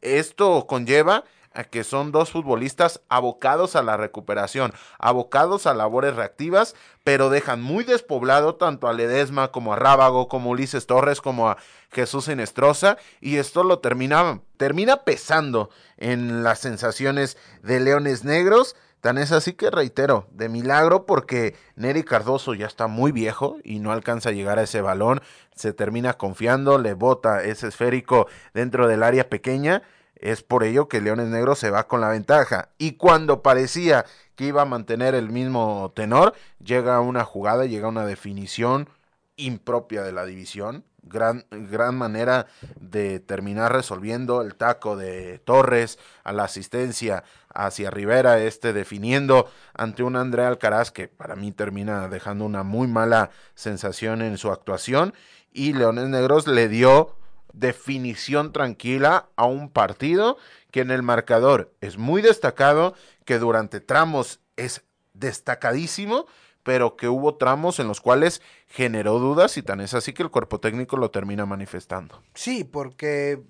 Esto 0.00 0.66
conlleva 0.66 1.24
que 1.70 1.84
son 1.84 2.12
dos 2.12 2.30
futbolistas 2.30 3.00
abocados 3.08 3.76
a 3.76 3.82
la 3.82 3.96
recuperación, 3.96 4.72
abocados 4.98 5.66
a 5.66 5.74
labores 5.74 6.16
reactivas, 6.16 6.74
pero 7.04 7.30
dejan 7.30 7.62
muy 7.62 7.84
despoblado 7.84 8.54
tanto 8.54 8.88
a 8.88 8.92
Ledesma 8.92 9.52
como 9.52 9.72
a 9.72 9.76
Rábago, 9.76 10.28
como 10.28 10.50
a 10.50 10.52
Ulises 10.52 10.86
Torres, 10.86 11.20
como 11.20 11.50
a 11.50 11.58
Jesús 11.90 12.28
Inestrosa, 12.28 12.96
y 13.20 13.36
esto 13.36 13.64
lo 13.64 13.80
termina, 13.80 14.40
termina 14.56 15.04
pesando 15.04 15.70
en 15.98 16.42
las 16.42 16.58
sensaciones 16.58 17.36
de 17.62 17.80
Leones 17.80 18.24
Negros. 18.24 18.76
Tan 19.00 19.18
es 19.18 19.32
así 19.32 19.54
que 19.54 19.68
reitero, 19.68 20.28
de 20.30 20.48
milagro 20.48 21.06
porque 21.06 21.56
Neri 21.74 22.04
Cardoso 22.04 22.54
ya 22.54 22.66
está 22.66 22.86
muy 22.86 23.10
viejo 23.10 23.56
y 23.64 23.80
no 23.80 23.90
alcanza 23.90 24.28
a 24.28 24.32
llegar 24.32 24.60
a 24.60 24.62
ese 24.62 24.80
balón, 24.80 25.20
se 25.56 25.72
termina 25.72 26.14
confiando, 26.14 26.78
le 26.78 26.94
bota 26.94 27.42
ese 27.42 27.66
esférico 27.66 28.28
dentro 28.54 28.86
del 28.86 29.02
área 29.02 29.28
pequeña 29.28 29.82
es 30.22 30.42
por 30.42 30.64
ello 30.64 30.88
que 30.88 31.00
Leones 31.00 31.28
Negros 31.28 31.58
se 31.58 31.70
va 31.70 31.88
con 31.88 32.00
la 32.00 32.08
ventaja. 32.08 32.70
Y 32.78 32.92
cuando 32.92 33.42
parecía 33.42 34.06
que 34.36 34.46
iba 34.46 34.62
a 34.62 34.66
mantener 34.66 35.14
el 35.14 35.28
mismo 35.28 35.92
tenor, 35.94 36.32
llega 36.64 37.00
una 37.00 37.24
jugada, 37.24 37.66
llega 37.66 37.88
una 37.88 38.06
definición 38.06 38.88
impropia 39.36 40.02
de 40.02 40.12
la 40.12 40.24
división. 40.24 40.84
Gran, 41.04 41.44
gran 41.50 41.96
manera 41.96 42.46
de 42.80 43.18
terminar 43.18 43.72
resolviendo 43.72 44.40
el 44.40 44.54
taco 44.54 44.96
de 44.96 45.40
Torres 45.40 45.98
a 46.22 46.32
la 46.32 46.44
asistencia 46.44 47.24
hacia 47.52 47.90
Rivera, 47.90 48.38
este 48.38 48.72
definiendo 48.72 49.50
ante 49.74 50.04
un 50.04 50.14
André 50.14 50.44
Alcaraz 50.44 50.92
que 50.92 51.08
para 51.08 51.34
mí 51.34 51.50
termina 51.50 52.08
dejando 52.08 52.44
una 52.44 52.62
muy 52.62 52.86
mala 52.86 53.30
sensación 53.56 54.22
en 54.22 54.38
su 54.38 54.52
actuación 54.52 55.12
y 55.52 55.72
Leones 55.72 56.08
Negros 56.08 56.46
le 56.46 56.68
dio 56.68 57.16
definición 57.52 58.52
tranquila 58.52 59.28
a 59.36 59.46
un 59.46 59.70
partido 59.70 60.36
que 60.70 60.80
en 60.80 60.90
el 60.90 61.02
marcador 61.02 61.72
es 61.80 61.98
muy 61.98 62.22
destacado, 62.22 62.94
que 63.24 63.38
durante 63.38 63.80
tramos 63.80 64.40
es 64.56 64.82
destacadísimo, 65.14 66.26
pero 66.62 66.96
que 66.96 67.08
hubo 67.08 67.34
tramos 67.36 67.78
en 67.78 67.88
los 67.88 68.00
cuales 68.00 68.40
generó 68.68 69.18
dudas 69.18 69.56
y 69.56 69.62
tan 69.62 69.80
es 69.80 69.94
así 69.94 70.12
que 70.12 70.22
el 70.22 70.30
cuerpo 70.30 70.60
técnico 70.60 70.96
lo 70.96 71.10
termina 71.10 71.44
manifestando. 71.46 72.22
Sí, 72.34 72.64
porque 72.64 73.42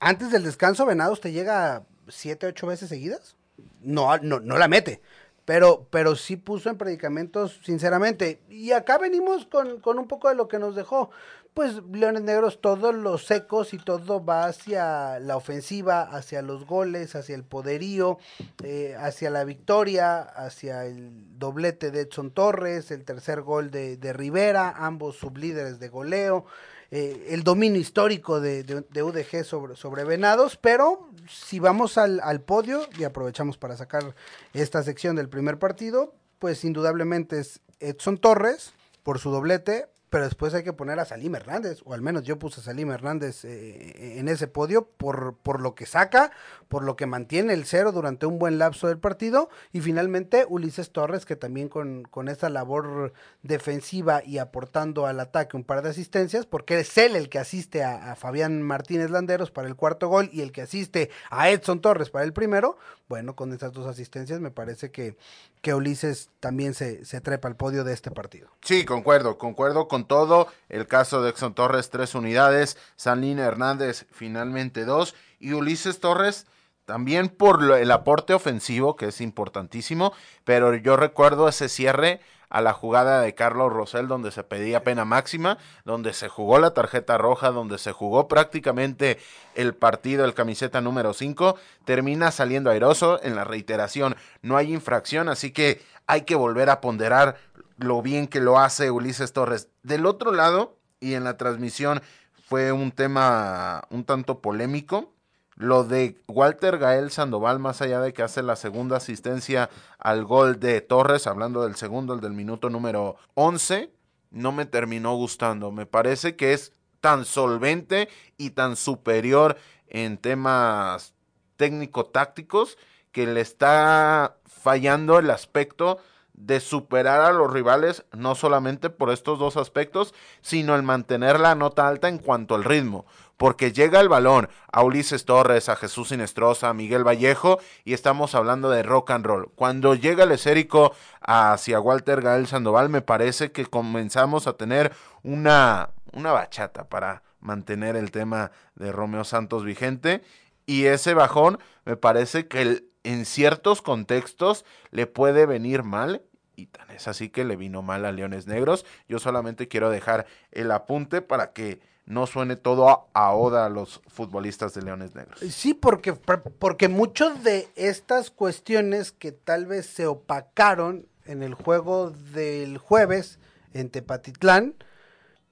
antes 0.00 0.30
del 0.30 0.44
descanso 0.44 0.86
Venados 0.86 1.20
te 1.20 1.32
llega 1.32 1.84
siete, 2.08 2.46
ocho 2.46 2.66
veces 2.66 2.88
seguidas. 2.88 3.36
No, 3.80 4.16
no, 4.18 4.40
no 4.40 4.58
la 4.58 4.68
mete. 4.68 5.00
Pero, 5.44 5.86
pero 5.90 6.16
sí 6.16 6.36
puso 6.36 6.70
en 6.70 6.78
predicamentos, 6.78 7.60
sinceramente. 7.62 8.40
Y 8.48 8.72
acá 8.72 8.96
venimos 8.96 9.44
con, 9.44 9.80
con 9.80 9.98
un 9.98 10.08
poco 10.08 10.30
de 10.30 10.34
lo 10.34 10.48
que 10.48 10.58
nos 10.58 10.74
dejó 10.74 11.10
pues 11.54 11.80
Leones 11.92 12.22
Negros 12.22 12.60
todos 12.60 12.92
los 12.94 13.26
secos 13.26 13.72
y 13.74 13.78
todo 13.78 14.24
va 14.24 14.46
hacia 14.46 15.20
la 15.20 15.36
ofensiva, 15.36 16.02
hacia 16.02 16.42
los 16.42 16.66
goles, 16.66 17.14
hacia 17.14 17.36
el 17.36 17.44
poderío, 17.44 18.18
eh, 18.64 18.96
hacia 18.98 19.30
la 19.30 19.44
victoria, 19.44 20.20
hacia 20.20 20.84
el 20.84 21.38
doblete 21.38 21.92
de 21.92 22.02
Edson 22.02 22.32
Torres, 22.32 22.90
el 22.90 23.04
tercer 23.04 23.42
gol 23.42 23.70
de, 23.70 24.12
Rivera, 24.12 24.74
ambos 24.76 25.16
sublíderes 25.16 25.78
de 25.78 25.88
goleo. 25.88 26.44
Eh, 26.90 27.28
el 27.30 27.44
dominio 27.44 27.80
histórico 27.80 28.40
de, 28.40 28.62
de, 28.62 29.02
UDG 29.02 29.44
sobre, 29.44 30.04
Venados, 30.04 30.56
pero 30.56 31.08
si 31.28 31.58
vamos 31.58 31.98
al 31.98 32.40
podio 32.42 32.82
y 32.98 33.04
aprovechamos 33.04 33.58
para 33.58 33.76
sacar 33.76 34.14
esta 34.52 34.82
sección 34.82 35.16
del 35.16 35.28
primer 35.28 35.58
partido, 35.58 36.14
pues 36.38 36.64
indudablemente 36.64 37.40
es 37.40 37.60
Edson 37.80 38.18
Torres 38.18 38.74
por 39.02 39.18
su 39.18 39.30
doblete, 39.30 39.86
pero 40.14 40.26
después 40.26 40.54
hay 40.54 40.62
que 40.62 40.72
poner 40.72 41.00
a 41.00 41.04
Salim 41.04 41.34
Hernández, 41.34 41.80
o 41.84 41.92
al 41.92 42.00
menos 42.00 42.22
yo 42.22 42.38
puse 42.38 42.60
a 42.60 42.62
Salim 42.62 42.88
Hernández 42.92 43.44
eh, 43.44 44.20
en 44.20 44.28
ese 44.28 44.46
podio 44.46 44.86
por, 44.86 45.34
por 45.42 45.60
lo 45.60 45.74
que 45.74 45.86
saca, 45.86 46.30
por 46.68 46.84
lo 46.84 46.94
que 46.94 47.06
mantiene 47.06 47.52
el 47.52 47.64
cero 47.64 47.90
durante 47.90 48.24
un 48.24 48.38
buen 48.38 48.56
lapso 48.60 48.86
del 48.86 48.98
partido, 49.00 49.48
y 49.72 49.80
finalmente 49.80 50.46
Ulises 50.48 50.92
Torres, 50.92 51.26
que 51.26 51.34
también 51.34 51.68
con, 51.68 52.04
con 52.04 52.28
esa 52.28 52.48
labor 52.48 53.12
defensiva 53.42 54.22
y 54.24 54.38
aportando 54.38 55.06
al 55.06 55.18
ataque 55.18 55.56
un 55.56 55.64
par 55.64 55.82
de 55.82 55.88
asistencias, 55.88 56.46
porque 56.46 56.78
es 56.78 56.96
él 56.96 57.16
el 57.16 57.28
que 57.28 57.40
asiste 57.40 57.82
a, 57.82 58.12
a 58.12 58.14
Fabián 58.14 58.62
Martínez 58.62 59.10
Landeros 59.10 59.50
para 59.50 59.66
el 59.66 59.74
cuarto 59.74 60.06
gol 60.06 60.30
y 60.32 60.42
el 60.42 60.52
que 60.52 60.62
asiste 60.62 61.10
a 61.28 61.50
Edson 61.50 61.80
Torres 61.80 62.10
para 62.10 62.24
el 62.24 62.32
primero, 62.32 62.78
bueno, 63.14 63.36
con 63.36 63.52
esas 63.52 63.72
dos 63.72 63.86
asistencias 63.86 64.40
me 64.40 64.50
parece 64.50 64.90
que, 64.90 65.16
que 65.62 65.72
Ulises 65.72 66.30
también 66.40 66.74
se, 66.74 67.04
se 67.04 67.20
trepa 67.20 67.46
al 67.46 67.54
podio 67.54 67.84
de 67.84 67.92
este 67.92 68.10
partido. 68.10 68.48
Sí, 68.60 68.84
concuerdo, 68.84 69.38
concuerdo 69.38 69.86
con 69.86 70.08
todo. 70.08 70.48
El 70.68 70.88
caso 70.88 71.22
de 71.22 71.30
Exxon 71.30 71.54
Torres, 71.54 71.90
tres 71.90 72.16
unidades. 72.16 72.76
Sanlín 72.96 73.38
Hernández, 73.38 74.06
finalmente 74.10 74.84
dos. 74.84 75.14
Y 75.38 75.52
Ulises 75.52 76.00
Torres, 76.00 76.48
también 76.86 77.28
por 77.28 77.62
el 77.62 77.92
aporte 77.92 78.34
ofensivo, 78.34 78.96
que 78.96 79.06
es 79.06 79.20
importantísimo. 79.20 80.12
Pero 80.42 80.74
yo 80.74 80.96
recuerdo 80.96 81.46
ese 81.46 81.68
cierre 81.68 82.20
a 82.48 82.60
la 82.60 82.72
jugada 82.72 83.20
de 83.20 83.34
Carlos 83.34 83.72
Rosell 83.72 84.08
donde 84.08 84.30
se 84.30 84.44
pedía 84.44 84.84
pena 84.84 85.04
máxima, 85.04 85.58
donde 85.84 86.12
se 86.12 86.28
jugó 86.28 86.58
la 86.58 86.72
tarjeta 86.72 87.18
roja, 87.18 87.50
donde 87.50 87.78
se 87.78 87.92
jugó 87.92 88.28
prácticamente 88.28 89.18
el 89.54 89.74
partido, 89.74 90.24
el 90.24 90.34
camiseta 90.34 90.80
número 90.80 91.14
5, 91.14 91.56
termina 91.84 92.30
saliendo 92.30 92.70
airoso 92.70 93.22
en 93.22 93.36
la 93.36 93.44
reiteración. 93.44 94.16
No 94.42 94.56
hay 94.56 94.72
infracción, 94.72 95.28
así 95.28 95.50
que 95.52 95.82
hay 96.06 96.22
que 96.22 96.34
volver 96.34 96.70
a 96.70 96.80
ponderar 96.80 97.36
lo 97.78 98.02
bien 98.02 98.26
que 98.26 98.40
lo 98.40 98.58
hace 98.58 98.90
Ulises 98.90 99.32
Torres. 99.32 99.68
Del 99.82 100.06
otro 100.06 100.32
lado, 100.32 100.76
y 101.00 101.14
en 101.14 101.24
la 101.24 101.36
transmisión 101.36 102.02
fue 102.46 102.72
un 102.72 102.92
tema 102.92 103.82
un 103.90 104.04
tanto 104.04 104.40
polémico, 104.40 105.13
lo 105.56 105.84
de 105.84 106.20
Walter 106.26 106.78
Gael 106.78 107.10
Sandoval, 107.10 107.58
más 107.58 107.80
allá 107.80 108.00
de 108.00 108.12
que 108.12 108.22
hace 108.22 108.42
la 108.42 108.56
segunda 108.56 108.96
asistencia 108.96 109.70
al 109.98 110.24
gol 110.24 110.58
de 110.58 110.80
Torres, 110.80 111.26
hablando 111.26 111.64
del 111.64 111.76
segundo, 111.76 112.14
el 112.14 112.20
del 112.20 112.32
minuto 112.32 112.70
número 112.70 113.16
11, 113.34 113.90
no 114.30 114.52
me 114.52 114.66
terminó 114.66 115.14
gustando. 115.14 115.70
Me 115.70 115.86
parece 115.86 116.36
que 116.36 116.52
es 116.52 116.72
tan 117.00 117.24
solvente 117.24 118.08
y 118.36 118.50
tan 118.50 118.76
superior 118.76 119.56
en 119.88 120.18
temas 120.18 121.14
técnico-tácticos 121.56 122.76
que 123.12 123.26
le 123.26 123.40
está 123.40 124.36
fallando 124.44 125.18
el 125.18 125.30
aspecto 125.30 125.98
de 126.34 126.60
superar 126.60 127.20
a 127.20 127.32
los 127.32 127.52
rivales, 127.52 128.04
no 128.12 128.34
solamente 128.34 128.90
por 128.90 129.10
estos 129.10 129.38
dos 129.38 129.56
aspectos, 129.56 130.14
sino 130.42 130.74
el 130.74 130.82
mantener 130.82 131.40
la 131.40 131.54
nota 131.54 131.88
alta 131.88 132.08
en 132.08 132.18
cuanto 132.18 132.54
al 132.56 132.64
ritmo, 132.64 133.06
porque 133.36 133.72
llega 133.72 134.00
el 134.00 134.08
balón 134.08 134.48
a 134.70 134.82
Ulises 134.82 135.24
Torres, 135.24 135.68
a 135.68 135.76
Jesús 135.76 136.08
Sinestrosa, 136.08 136.68
a 136.68 136.74
Miguel 136.74 137.06
Vallejo, 137.06 137.60
y 137.84 137.94
estamos 137.94 138.34
hablando 138.34 138.68
de 138.68 138.82
rock 138.82 139.12
and 139.12 139.24
roll. 139.24 139.50
Cuando 139.54 139.94
llega 139.94 140.24
el 140.24 140.32
esérico 140.32 140.92
hacia 141.20 141.80
Walter 141.80 142.20
Gael 142.20 142.48
Sandoval, 142.48 142.88
me 142.88 143.00
parece 143.00 143.52
que 143.52 143.66
comenzamos 143.66 144.46
a 144.46 144.54
tener 144.54 144.92
una, 145.22 145.90
una 146.12 146.32
bachata 146.32 146.88
para 146.88 147.22
mantener 147.38 147.94
el 147.94 148.10
tema 148.10 148.50
de 148.74 148.90
Romeo 148.90 149.24
Santos 149.24 149.64
vigente, 149.64 150.22
y 150.66 150.86
ese 150.86 151.14
bajón 151.14 151.58
me 151.84 151.96
parece 151.96 152.48
que 152.48 152.62
el 152.62 152.88
en 153.04 153.24
ciertos 153.24 153.82
contextos 153.82 154.64
le 154.90 155.06
puede 155.06 155.46
venir 155.46 155.84
mal 155.84 156.22
y 156.56 156.66
tan 156.66 156.90
es 156.90 157.08
así 157.08 157.28
que 157.28 157.44
le 157.44 157.56
vino 157.56 157.82
mal 157.82 158.04
a 158.04 158.12
Leones 158.12 158.46
Negros. 158.46 158.84
Yo 159.08 159.18
solamente 159.18 159.68
quiero 159.68 159.90
dejar 159.90 160.26
el 160.52 160.70
apunte 160.70 161.22
para 161.22 161.52
que 161.52 161.80
no 162.06 162.26
suene 162.26 162.56
todo 162.56 163.08
a, 163.12 163.32
oda 163.32 163.66
a 163.66 163.70
los 163.70 164.00
futbolistas 164.08 164.74
de 164.74 164.82
Leones 164.82 165.14
Negros. 165.14 165.40
Sí, 165.40 165.74
porque, 165.74 166.12
porque 166.12 166.88
muchas 166.88 167.42
de 167.42 167.68
estas 167.76 168.30
cuestiones 168.30 169.10
que 169.10 169.32
tal 169.32 169.66
vez 169.66 169.86
se 169.86 170.06
opacaron 170.06 171.08
en 171.24 171.42
el 171.42 171.54
juego 171.54 172.10
del 172.10 172.78
jueves 172.78 173.38
en 173.72 173.88
Tepatitlán, 173.88 174.74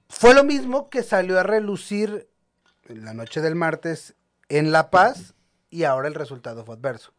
fue 0.09 0.35
lo 0.35 0.44
mismo 0.44 0.90
que 0.90 1.02
salió 1.02 1.40
a 1.40 1.42
relucir 1.42 2.28
en 2.85 3.04
la 3.04 3.14
noche 3.14 3.40
del 3.40 3.54
martes 3.54 4.14
en 4.49 4.71
La 4.71 4.90
Paz 4.90 5.35
y 5.71 5.85
ahora 5.85 6.09
el 6.09 6.14
resultado 6.14 6.64
fue 6.66 6.75
adverso. 6.75 7.14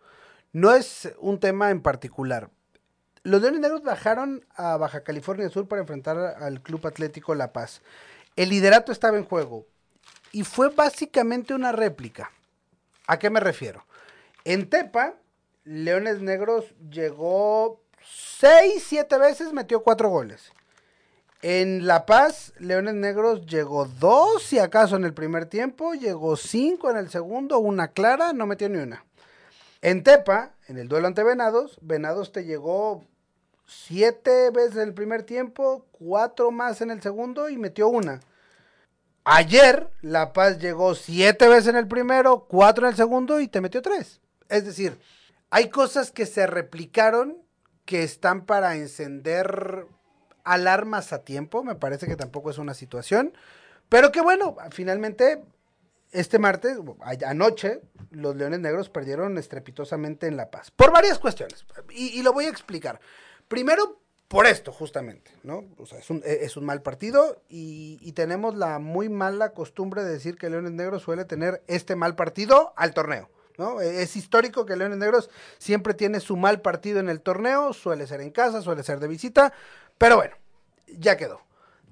No 0.54 0.72
es 0.72 1.12
un 1.18 1.40
tema 1.40 1.72
en 1.72 1.82
particular. 1.82 2.52
Los 3.24 3.42
Leones 3.42 3.60
Negros 3.60 3.82
bajaron 3.82 4.46
a 4.56 4.78
Baja 4.78 5.04
California 5.04 5.50
Sur 5.50 5.68
para 5.68 5.82
enfrentar 5.82 6.16
al 6.18 6.62
Club 6.62 6.86
Atlético 6.86 7.34
La 7.34 7.52
Paz. 7.52 7.82
El 8.36 8.50
liderato 8.50 8.92
estaba 8.92 9.18
en 9.18 9.26
juego 9.26 9.66
y 10.32 10.44
fue 10.44 10.70
básicamente 10.70 11.56
una 11.56 11.72
réplica. 11.72 12.32
¿A 13.08 13.18
qué 13.18 13.32
me 13.32 13.40
refiero? 13.40 13.84
En 14.46 14.70
Tepa, 14.70 15.16
Leones 15.64 16.22
Negros 16.22 16.76
llegó 16.88 17.82
seis, 18.04 18.86
siete 18.88 19.18
veces, 19.18 19.54
metió 19.54 19.82
cuatro 19.82 20.10
goles. 20.10 20.52
En 21.42 21.88
La 21.88 22.06
Paz, 22.06 22.54
Leones 22.60 22.94
Negros 22.94 23.48
llegó 23.48 23.86
dos, 23.86 24.44
si 24.44 24.60
acaso, 24.60 24.98
en 24.98 25.04
el 25.04 25.16
primer 25.16 25.48
tiempo, 25.48 25.96
llegó 25.96 26.38
cinco 26.38 26.92
en 26.92 26.98
el 26.98 27.10
segundo, 27.10 27.58
una 27.58 27.88
clara, 27.88 28.34
no 28.34 28.46
metió 28.46 28.70
ni 28.70 28.78
una. 28.78 29.04
En 29.84 30.02
Tepa, 30.02 30.54
en 30.70 30.78
el 30.78 30.88
duelo 30.88 31.08
ante 31.08 31.24
Venados, 31.24 31.78
Venados 31.82 32.32
te 32.32 32.46
llegó 32.46 33.06
siete 33.68 34.50
veces 34.50 34.78
en 34.78 34.84
el 34.84 34.94
primer 34.94 35.24
tiempo, 35.24 35.86
cuatro 35.92 36.52
más 36.52 36.80
en 36.80 36.90
el 36.90 37.02
segundo 37.02 37.50
y 37.50 37.58
metió 37.58 37.90
una. 37.90 38.22
Ayer 39.26 39.90
La 40.02 40.32
Paz 40.32 40.60
llegó 40.60 40.96
siete 40.96 41.50
veces 41.50 41.68
en 41.68 41.76
el 41.76 41.90
primero, 41.90 42.46
cuatro 42.48 42.86
en 42.86 42.92
el 42.92 42.96
segundo 42.96 43.42
y 43.42 43.50
te 43.50 43.60
metió 43.60 43.82
tres. 43.82 44.22
Es 44.48 44.64
decir, 44.64 44.98
hay 45.50 45.70
cosas 45.70 46.12
que 46.12 46.26
se 46.28 46.48
replicaron 46.48 47.38
que 47.84 48.04
están 48.04 48.46
para 48.46 48.78
encender 48.78 49.86
alarmas 50.46 51.12
a 51.12 51.26
tiempo. 51.26 51.62
Me 51.62 51.76
parece 51.76 52.08
que 52.08 52.16
tampoco 52.16 52.52
es 52.52 52.58
una 52.58 52.74
situación. 52.74 53.34
Pero 53.90 54.14
que 54.14 54.22
bueno, 54.22 54.56
finalmente 54.72 55.44
este 56.14 56.40
martes, 56.40 56.78
anoche, 57.26 57.82
los 58.12 58.36
Leones 58.36 58.60
Negros 58.60 58.90
perdieron 58.90 59.38
estrepitosamente 59.38 60.28
en 60.28 60.38
La 60.38 60.50
Paz. 60.52 60.72
Por 60.72 60.92
varias 60.92 61.20
cuestiones. 61.20 61.66
Y, 61.90 62.22
lo 62.22 62.34
voy 62.34 62.46
a 62.46 62.50
explicar. 62.50 63.00
Primero, 63.48 64.00
por 64.28 64.46
esto, 64.46 64.72
justamente, 64.72 65.32
¿no? 65.44 65.66
O 65.78 65.86
sea, 65.86 66.00
es 66.00 66.10
un, 66.10 66.22
e, 66.24 66.40
es 66.42 66.56
un 66.56 66.66
mal 66.66 66.82
partido 66.82 67.42
y, 67.50 67.98
y, 68.02 68.14
tenemos 68.14 68.56
la 68.56 68.80
muy 68.80 69.10
mala 69.10 69.54
costumbre 69.54 70.04
de 70.04 70.14
decir 70.14 70.38
que 70.38 70.50
Leones 70.50 70.72
Negros 70.72 71.04
suele 71.04 71.26
tener 71.26 71.64
este 71.68 71.96
mal 71.96 72.16
partido 72.16 72.74
al 72.76 72.94
torneo, 72.94 73.30
¿no? 73.58 73.82
E, 73.82 74.02
es 74.02 74.16
histórico 74.16 74.66
que 74.66 74.76
Leones 74.76 74.98
Negros 74.98 75.30
siempre 75.58 75.94
tiene 75.94 76.20
su 76.20 76.38
mal 76.38 76.62
partido 76.62 77.00
en 77.00 77.10
el 77.10 77.22
torneo, 77.22 77.74
suele 77.74 78.08
ser 78.08 78.22
en 78.22 78.32
casa, 78.32 78.62
suele 78.62 78.84
ser 78.84 79.00
de 79.00 79.08
visita, 79.08 79.54
pero 79.98 80.16
bueno, 80.16 80.36
ya 80.88 81.18
quedó. 81.18 81.42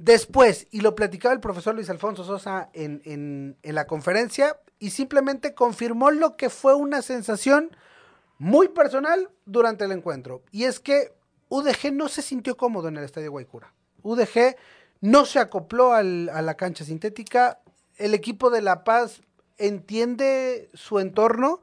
Después, 0.04 0.68
y 0.72 0.82
lo 0.82 0.96
platicaba 0.96 1.32
el 1.32 1.40
profesor 1.40 1.76
Luis 1.76 1.92
Alfonso 1.92 2.24
Sosa 2.24 2.72
en, 2.74 3.04
en, 3.06 3.76
la 3.76 3.86
conferencia, 3.86 4.60
y 4.80 4.90
simplemente 4.90 5.54
confirmó 5.54 6.10
lo 6.10 6.38
que 6.38 6.50
fue 6.50 6.74
una 6.74 7.04
sensación 7.04 7.70
muy 8.40 8.70
personal 8.70 9.30
durante 9.46 9.86
el 9.86 9.92
encuentro. 9.92 10.42
Y 10.50 10.64
es 10.64 10.80
que 10.80 11.14
UDG 11.50 11.94
no 11.94 12.08
se 12.08 12.24
sintió 12.24 12.58
cómodo 12.58 12.88
en 12.88 12.98
el 12.98 13.04
estadio 13.04 13.30
Guaycura. 13.30 13.76
UDG 14.02 14.56
no 15.02 15.26
se 15.28 15.38
acopló 15.38 15.94
al, 15.94 16.30
a 16.30 16.42
la 16.42 16.56
cancha 16.56 16.84
sintética. 16.84 17.60
El 17.98 18.16
equipo 18.16 18.50
de 18.50 18.64
La 18.64 18.84
Paz 18.84 19.22
entiende 19.60 20.72
su 20.74 20.98
entorno 20.98 21.62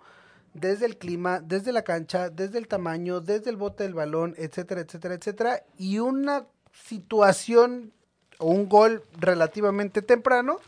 desde 0.55 0.87
el 0.87 0.97
clima, 0.97 1.41
desde 1.41 1.73
la 1.73 1.83
cancha, 1.83 2.31
desde 2.31 2.59
el 2.59 2.69
tamaño, 2.69 3.21
desde 3.21 3.51
el 3.51 3.57
bote 3.57 3.83
del 3.83 3.95
balón, 3.95 4.37
etcétera, 4.39 4.83
etcétera, 4.83 5.15
etcétera. 5.15 5.65
Y 5.77 5.99
una 5.99 6.47
situación 6.71 7.93
un 8.39 8.69
gol 8.69 9.03
relativamente 9.19 10.03
temprano 10.03 10.61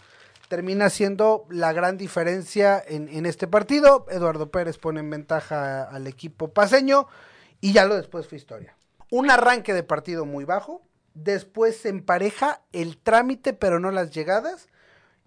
termina 0.49 0.91
siendo 0.91 1.47
la 1.49 1.73
gran 1.73 1.97
diferencia 1.97 2.83
en, 2.85 3.09
en, 3.09 3.25
este 3.25 3.47
partido. 3.47 4.07
Eduardo 4.11 4.51
Pérez 4.51 4.79
pone 4.79 5.01
en 5.01 5.09
ventaja 5.09 5.85
al 5.85 6.09
equipo 6.09 6.49
paseño 6.49 7.07
y 7.61 7.73
ya 7.73 7.85
lo 7.85 7.97
después 7.97 8.27
fue 8.27 8.39
historia. 8.39 8.77
Un 9.11 9.31
arranque 9.31 9.73
de 9.75 9.85
partido 9.85 10.25
muy 10.25 10.45
bajo, 10.45 10.83
después 11.15 11.77
se 11.77 11.89
empareja 11.89 12.63
el 12.73 12.99
trámite 12.99 13.53
pero 13.53 13.79
no 13.79 13.91
las 13.91 14.11
llegadas 14.11 14.69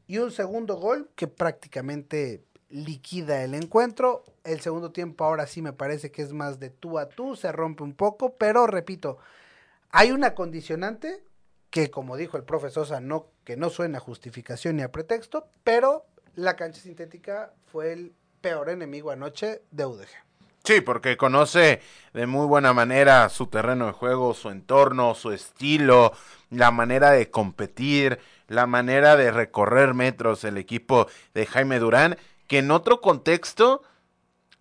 y 0.08 0.18
un 0.18 0.32
segundo 0.32 0.76
gol 0.76 1.10
que 1.16 1.28
prácticamente 1.28 2.44
liquida 2.70 3.44
el 3.44 3.54
encuentro. 3.54 4.24
El 4.44 4.60
segundo 4.60 4.92
tiempo 4.92 5.24
ahora 5.24 5.48
sí 5.48 5.62
me 5.62 5.74
parece 5.74 6.12
que 6.12 6.22
es 6.22 6.34
más 6.34 6.60
de 6.60 6.70
tú 6.70 7.00
a 7.00 7.08
tú, 7.08 7.36
se 7.36 7.52
rompe 7.52 7.84
un 7.84 7.94
poco, 7.94 8.36
pero 8.36 8.68
repito, 8.68 9.20
hay 9.90 10.12
una 10.12 10.36
condicionante 10.36 11.24
que 11.74 11.90
como 11.90 12.18
dijo 12.18 12.38
el 12.38 12.44
profesor 12.44 12.86
Sosa, 12.86 13.02
no, 13.02 13.32
que 13.44 13.58
no 13.58 13.72
suena 13.72 13.98
a 13.98 14.02
justificación 14.02 14.76
ni 14.76 14.84
a 14.84 14.92
pretexto, 14.92 15.48
pero 15.64 16.06
la 16.36 16.56
cancha 16.56 16.80
sintética 16.80 17.52
fue 17.66 17.92
el 17.94 18.14
peor 18.42 18.70
enemigo 18.70 19.10
anoche 19.10 19.64
de 19.72 19.88
UDG. 19.88 20.08
Sí, 20.64 20.82
porque 20.82 21.18
conoce 21.18 21.82
de 22.14 22.28
muy 22.28 22.46
buena 22.46 22.74
manera 22.74 23.28
su 23.30 23.48
terreno 23.48 23.88
de 23.88 23.94
juego, 23.94 24.36
su 24.36 24.52
entorno, 24.52 25.16
su 25.16 25.32
estilo, 25.32 26.14
la 26.52 26.70
manera 26.70 27.10
de 27.10 27.32
competir, 27.32 28.20
la 28.48 28.68
manera 28.68 29.16
de 29.16 29.32
recorrer 29.32 29.96
metros 29.96 30.44
el 30.44 30.58
equipo 30.60 31.08
de 31.34 31.48
Jaime 31.48 31.80
Durán, 31.80 32.18
que 32.46 32.60
en 32.60 32.70
otro 32.70 33.02
contexto 33.02 33.82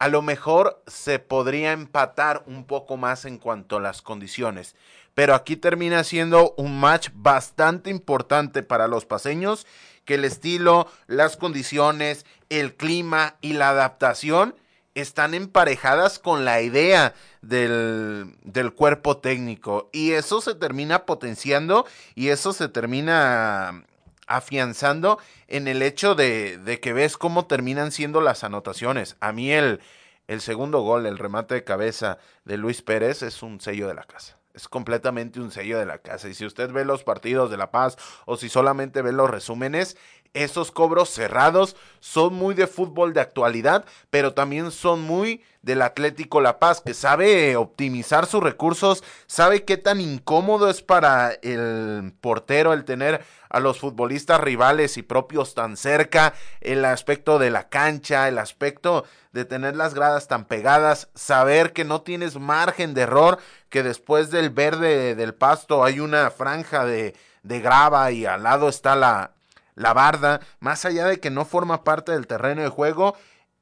a 0.03 0.09
lo 0.09 0.21
mejor 0.21 0.83
se 0.89 1.21
podría 1.21 1.71
empatar 1.71 2.43
un 2.49 2.65
poco 2.65 2.97
más 2.97 3.25
en 3.25 3.39
cuanto 3.39 3.77
a 3.77 3.81
las 3.81 4.03
condiciones. 4.03 4.75
Pero 5.15 5.33
aquí 5.33 5.55
termina 5.55 6.03
siendo 6.03 6.55
un 6.57 6.81
match 6.81 7.11
bastante 7.15 7.89
importante 7.89 8.65
para 8.65 8.89
los 8.89 9.05
paseños, 9.05 9.65
que 10.05 10.15
el 10.15 10.25
estilo, 10.25 10.89
las 11.07 11.37
condiciones, 11.37 12.27
el 12.49 12.75
clima 12.75 13.37
y 13.43 13.53
la 13.53 13.69
adaptación 13.69 14.57
están 14.97 15.35
emparejadas 15.35 16.19
con 16.19 16.45
la 16.45 16.63
idea 16.63 17.15
del, 17.41 18.35
del, 18.43 18.73
cuerpo 18.73 19.19
técnico 19.19 19.89
y 19.93 20.13
eso 20.13 20.41
se 20.41 20.57
termina 20.57 21.07
potenciando 21.07 21.87
y 22.17 22.31
eso 22.31 22.53
se 22.53 22.69
termina 22.69 23.85
afianzando 24.27 25.19
en 25.49 25.69
el 25.69 25.83
hecho 25.83 26.15
de, 26.15 26.59
de 26.59 26.81
que 26.81 26.93
ves 26.93 27.17
cómo 27.17 27.47
terminan 27.47 27.93
siendo 27.93 28.21
las 28.21 28.45
anotaciones. 28.45 29.17
A 29.21 29.33
mí 29.33 29.53
el, 29.53 29.81
el 30.29 30.41
segundo 30.41 30.81
gol, 30.81 31.07
el 31.07 31.19
remate 31.19 31.55
de 31.55 31.65
cabeza 31.65 32.19
de 32.45 32.57
Luis 32.57 32.83
Pérez 32.83 33.23
es 33.23 33.43
un 33.43 33.61
sello 33.61 33.89
de 33.89 33.95
la 33.95 34.05
casa. 34.05 34.39
Es 34.55 34.69
completamente 34.69 35.41
un 35.41 35.51
sello 35.51 35.79
de 35.79 35.87
la 35.87 35.99
casa. 35.99 36.29
Y 36.29 36.35
si 36.35 36.45
usted 36.45 36.71
ve 36.71 36.85
los 36.85 37.05
partidos 37.05 37.51
de 37.51 37.57
La 37.57 37.71
Paz 37.71 37.97
o 38.27 38.37
si 38.37 38.49
solamente 38.49 39.01
ve 39.01 39.13
los 39.13 39.31
resúmenes, 39.31 39.97
esos 40.35 40.73
cobros 40.73 41.11
cerrados 41.11 41.77
son 42.01 42.35
muy 42.35 42.55
de 42.55 42.67
fútbol 42.67 43.13
de 43.13 43.21
actualidad, 43.21 43.85
pero 44.11 44.33
también 44.33 44.71
son 44.71 45.03
muy 45.03 45.43
del 45.63 45.83
Atlético 45.83 46.41
La 46.41 46.59
Paz, 46.59 46.81
que 46.81 46.95
sabe 46.95 47.57
optimizar 47.57 48.27
sus 48.27 48.43
recursos, 48.43 49.05
sabe 49.27 49.65
qué 49.65 49.77
tan 49.77 50.01
incómodo 50.01 50.69
es 50.69 50.83
para 50.83 51.33
el 51.43 52.13
portero 52.21 52.73
el 52.73 52.85
tener 52.85 53.25
a 53.49 53.61
los 53.61 53.79
futbolistas 53.79 54.41
rivales 54.41 54.97
y 54.97 55.03
propios 55.03 55.55
tan 55.55 55.77
cerca, 55.77 56.35
el 56.61 56.85
aspecto 56.85 57.39
de 57.39 57.51
la 57.51 57.69
cancha, 57.69 58.27
el 58.27 58.39
aspecto 58.39 59.05
de 59.33 59.45
tener 59.45 59.77
las 59.77 59.95
gradas 59.95 60.27
tan 60.27 60.47
pegadas, 60.47 61.09
saber 61.15 61.73
que 61.73 61.85
no 61.85 62.01
tienes 62.01 62.39
margen 62.39 62.95
de 62.95 63.03
error, 63.03 63.39
que 63.69 63.83
después 63.83 64.31
del 64.31 64.51
verde 64.51 65.15
del 65.15 65.35
pasto 65.35 65.85
hay 65.85 66.01
una 66.01 66.31
franja 66.31 66.85
de, 66.85 67.15
de 67.43 67.61
grava 67.61 68.11
y 68.11 68.25
al 68.27 68.43
lado 68.43 68.69
está 68.69 68.97
la, 68.97 69.33
la 69.75 69.93
barda, 69.93 70.41
más 70.61 70.85
allá 70.85 71.07
de 71.07 71.21
que 71.21 71.31
no 71.31 71.45
forma 71.45 71.85
parte 71.85 72.13
del 72.13 72.27
terreno 72.27 72.63
de 72.63 72.69
juego, 72.69 73.17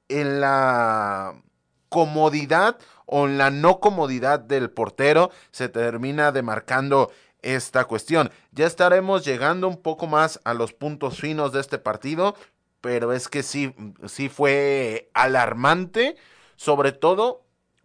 en 0.08 0.40
la 0.40 1.34
comodidad 1.88 2.78
o 3.06 3.26
en 3.26 3.38
la 3.38 3.50
no 3.50 3.80
comodidad 3.80 4.40
del 4.40 4.70
portero 4.70 5.30
se 5.50 5.68
termina 5.68 6.32
demarcando 6.32 7.10
esta 7.42 7.84
cuestión. 7.84 8.30
Ya 8.52 8.66
estaremos 8.66 9.24
llegando 9.24 9.68
un 9.68 9.80
poco 9.80 10.06
más 10.06 10.40
a 10.44 10.54
los 10.54 10.72
puntos 10.72 11.20
finos 11.20 11.52
de 11.52 11.60
este 11.60 11.78
partido, 11.78 12.34
pero 12.80 13.12
es 13.12 13.28
que 13.28 13.42
sí, 13.42 13.74
sí 14.06 14.28
fue 14.28 15.10
alarmante, 15.14 16.16
sobre 16.56 16.92
todo 16.92 17.42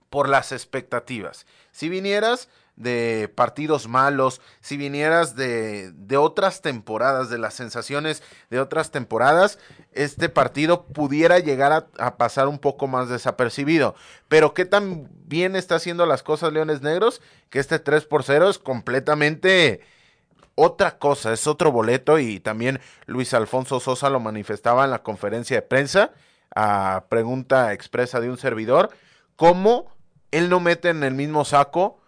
por 0.10 0.30
las 0.30 0.52
expectativas. 0.52 1.46
Si 1.72 1.90
vinieras 1.90 2.50
de 2.76 3.32
partidos 3.34 3.88
malos, 3.88 4.42
si 4.60 4.76
vinieras 4.78 5.36
de, 5.36 5.92
de 5.94 6.18
otras 6.18 6.62
temporadas, 6.62 7.30
de 7.30 7.38
las 7.38 7.54
sensaciones 7.54 8.22
de 8.50 8.60
otras 8.60 8.92
temporadas, 8.92 9.60
este 9.94 10.30
partido 10.30 10.86
pudiera 10.86 11.40
llegar 11.40 11.72
a, 11.72 11.88
a, 11.98 12.18
pasar 12.18 12.48
un 12.48 12.60
poco 12.60 12.88
más 12.88 13.08
desapercibido. 13.08 13.96
Pero 14.28 14.54
qué 14.54 14.66
tan 14.66 15.10
bien 15.26 15.56
está 15.56 15.76
haciendo 15.76 16.06
las 16.06 16.22
cosas 16.22 16.52
Leones 16.52 16.82
Negros, 16.82 17.22
que 17.50 17.60
este 17.60 17.80
3 17.80 18.06
por 18.06 18.24
0 18.24 18.50
es 18.50 18.60
completamente 18.60 19.82
otra 20.56 20.98
cosa, 20.98 21.32
es 21.32 21.48
otro 21.48 21.72
boleto. 21.72 22.20
Y 22.20 22.40
también 22.40 22.82
Luis 23.06 23.34
Alfonso 23.34 23.80
Sosa 23.80 24.10
lo 24.10 24.20
manifestaba 24.20 24.84
en 24.86 24.92
la 24.92 25.04
conferencia 25.04 25.58
de 25.58 25.62
prensa 25.62 26.12
a 26.56 27.06
pregunta 27.10 27.74
expresa 27.74 28.22
de 28.22 28.30
un 28.30 28.38
servidor, 28.38 28.90
cómo 29.36 29.94
él 30.32 30.50
no 30.50 30.62
mete 30.62 30.90
en 30.90 31.04
el 31.04 31.14
mismo 31.14 31.44
saco 31.44 32.00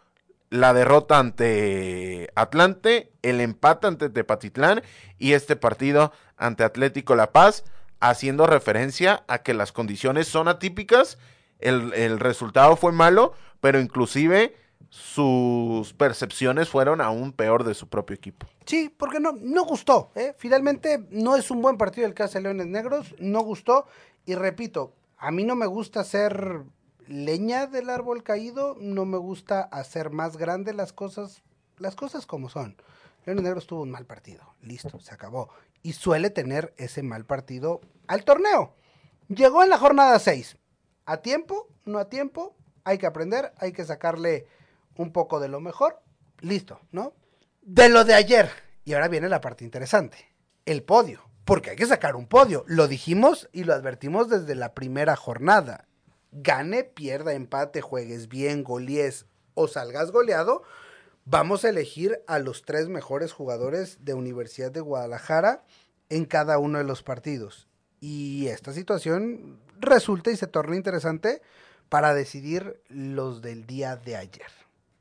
la 0.49 0.73
derrota 0.73 1.19
ante 1.19 2.29
Atlante, 2.35 3.11
el 3.21 3.41
empate 3.41 3.87
ante 3.87 4.09
Tepatitlán 4.09 4.81
y 5.17 5.33
este 5.33 5.55
partido 5.55 6.11
ante 6.37 6.63
Atlético 6.63 7.15
La 7.15 7.31
Paz, 7.31 7.63
haciendo 7.99 8.47
referencia 8.47 9.23
a 9.27 9.39
que 9.39 9.53
las 9.53 9.71
condiciones 9.71 10.27
son 10.27 10.47
atípicas, 10.47 11.17
el, 11.59 11.93
el 11.93 12.19
resultado 12.19 12.75
fue 12.75 12.91
malo, 12.91 13.33
pero 13.59 13.79
inclusive 13.79 14.55
sus 14.89 15.93
percepciones 15.93 16.69
fueron 16.69 17.01
aún 17.01 17.33
peor 17.33 17.63
de 17.63 17.73
su 17.73 17.87
propio 17.87 18.15
equipo. 18.15 18.47
Sí, 18.65 18.93
porque 18.95 19.19
no, 19.19 19.33
no 19.33 19.63
gustó. 19.65 20.11
¿eh? 20.15 20.33
Finalmente 20.37 21.05
no 21.09 21.35
es 21.35 21.51
un 21.51 21.61
buen 21.61 21.77
partido 21.77 22.07
el 22.07 22.13
que 22.13 22.23
hace 22.23 22.41
Leones 22.41 22.67
Negros, 22.67 23.15
no 23.19 23.41
gustó. 23.41 23.85
Y 24.25 24.35
repito, 24.35 24.93
a 25.17 25.31
mí 25.31 25.43
no 25.43 25.55
me 25.55 25.65
gusta 25.65 26.03
ser 26.03 26.61
leña 27.07 27.67
del 27.67 27.89
árbol 27.89 28.23
caído, 28.23 28.75
no 28.79 29.05
me 29.05 29.17
gusta 29.17 29.61
hacer 29.61 30.09
más 30.09 30.37
grande 30.37 30.73
las 30.73 30.93
cosas, 30.93 31.41
las 31.77 31.95
cosas 31.95 32.25
como 32.25 32.49
son. 32.49 32.75
Leones 33.25 33.43
Negros 33.43 33.67
tuvo 33.67 33.81
un 33.81 33.91
mal 33.91 34.05
partido, 34.05 34.55
listo, 34.61 34.99
se 34.99 35.13
acabó. 35.13 35.49
Y 35.83 35.93
suele 35.93 36.29
tener 36.29 36.73
ese 36.77 37.03
mal 37.03 37.25
partido 37.25 37.81
al 38.07 38.23
torneo. 38.23 38.73
Llegó 39.27 39.63
en 39.63 39.69
la 39.69 39.77
jornada 39.77 40.17
6. 40.19 40.57
A 41.05 41.17
tiempo, 41.17 41.67
no 41.85 41.99
a 41.99 42.09
tiempo, 42.09 42.55
hay 42.83 42.97
que 42.97 43.05
aprender, 43.05 43.53
hay 43.57 43.73
que 43.73 43.85
sacarle 43.85 44.47
un 44.95 45.11
poco 45.11 45.39
de 45.39 45.49
lo 45.49 45.59
mejor, 45.59 46.01
listo, 46.39 46.79
¿no? 46.91 47.13
De 47.61 47.89
lo 47.89 48.05
de 48.05 48.13
ayer. 48.13 48.49
Y 48.85 48.93
ahora 48.93 49.09
viene 49.09 49.29
la 49.29 49.41
parte 49.41 49.65
interesante, 49.65 50.17
el 50.65 50.83
podio. 50.83 51.21
Porque 51.43 51.69
hay 51.71 51.75
que 51.77 51.85
sacar 51.85 52.17
un 52.17 52.27
podio. 52.27 52.65
Lo 52.67 52.89
dijimos 52.89 53.49
y 53.53 53.63
lo 53.63 53.73
advertimos 53.73 54.27
desde 54.27 54.55
la 54.55 54.73
primera 54.73 55.15
jornada 55.15 55.86
gane, 56.31 56.83
pierda, 56.83 57.33
empate, 57.33 57.81
juegues 57.81 58.27
bien, 58.27 58.63
golies 58.63 59.25
o 59.53 59.67
salgas 59.67 60.11
goleado, 60.11 60.63
vamos 61.25 61.65
a 61.65 61.69
elegir 61.69 62.21
a 62.27 62.39
los 62.39 62.63
tres 62.63 62.89
mejores 62.89 63.33
jugadores 63.33 64.03
de 64.05 64.13
Universidad 64.13 64.71
de 64.71 64.81
Guadalajara 64.81 65.63
en 66.09 66.25
cada 66.25 66.57
uno 66.57 66.77
de 66.77 66.83
los 66.83 67.03
partidos. 67.03 67.67
Y 67.99 68.47
esta 68.47 68.73
situación 68.73 69.59
resulta 69.79 70.31
y 70.31 70.37
se 70.37 70.47
torna 70.47 70.75
interesante 70.75 71.41
para 71.89 72.13
decidir 72.13 72.81
los 72.89 73.41
del 73.41 73.65
día 73.65 73.95
de 73.95 74.15
ayer. 74.15 74.51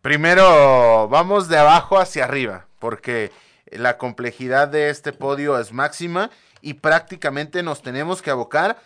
Primero, 0.02 1.08
vamos 1.08 1.48
de 1.48 1.58
abajo 1.58 1.98
hacia 1.98 2.24
arriba, 2.24 2.66
porque 2.78 3.32
la 3.66 3.98
complejidad 3.98 4.68
de 4.68 4.90
este 4.90 5.12
podio 5.12 5.58
es 5.58 5.72
máxima 5.72 6.30
y 6.60 6.74
prácticamente 6.74 7.62
nos 7.62 7.82
tenemos 7.82 8.22
que 8.22 8.30
abocar 8.30 8.78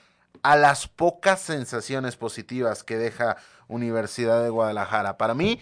a 0.43 0.57
las 0.57 0.89
pocas 0.89 1.41
sensaciones 1.41 2.17
positivas 2.17 2.83
que 2.83 2.97
deja 2.97 3.37
Universidad 3.69 4.43
de 4.43 4.51
Guadalajara. 4.51 5.17
Para 5.17 5.35
mí, 5.35 5.61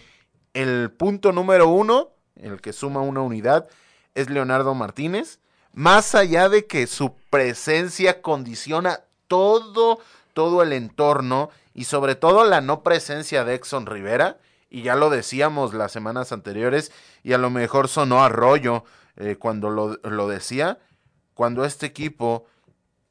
el 0.53 0.91
punto 0.91 1.31
número 1.31 1.67
uno, 1.67 2.09
el 2.35 2.61
que 2.61 2.73
suma 2.73 3.01
una 3.01 3.21
unidad, 3.21 3.67
es 4.15 4.29
Leonardo 4.29 4.73
Martínez. 4.73 5.39
Más 5.73 6.15
allá 6.15 6.49
de 6.49 6.65
que 6.65 6.87
su 6.87 7.15
presencia 7.29 8.21
condiciona 8.21 9.01
todo, 9.27 9.99
todo 10.33 10.63
el 10.63 10.73
entorno 10.73 11.51
y 11.73 11.85
sobre 11.85 12.15
todo 12.15 12.43
la 12.43 12.61
no 12.61 12.81
presencia 12.81 13.45
de 13.45 13.53
Exxon 13.55 13.85
Rivera, 13.85 14.37
y 14.69 14.81
ya 14.81 14.95
lo 14.95 15.09
decíamos 15.09 15.73
las 15.73 15.91
semanas 15.91 16.31
anteriores, 16.31 16.91
y 17.23 17.33
a 17.33 17.37
lo 17.37 17.49
mejor 17.49 17.87
sonó 17.87 18.23
arroyo 18.23 18.83
eh, 19.17 19.35
cuando 19.37 19.69
lo, 19.69 19.99
lo 20.03 20.27
decía, 20.27 20.79
cuando 21.33 21.65
este 21.65 21.85
equipo 21.85 22.45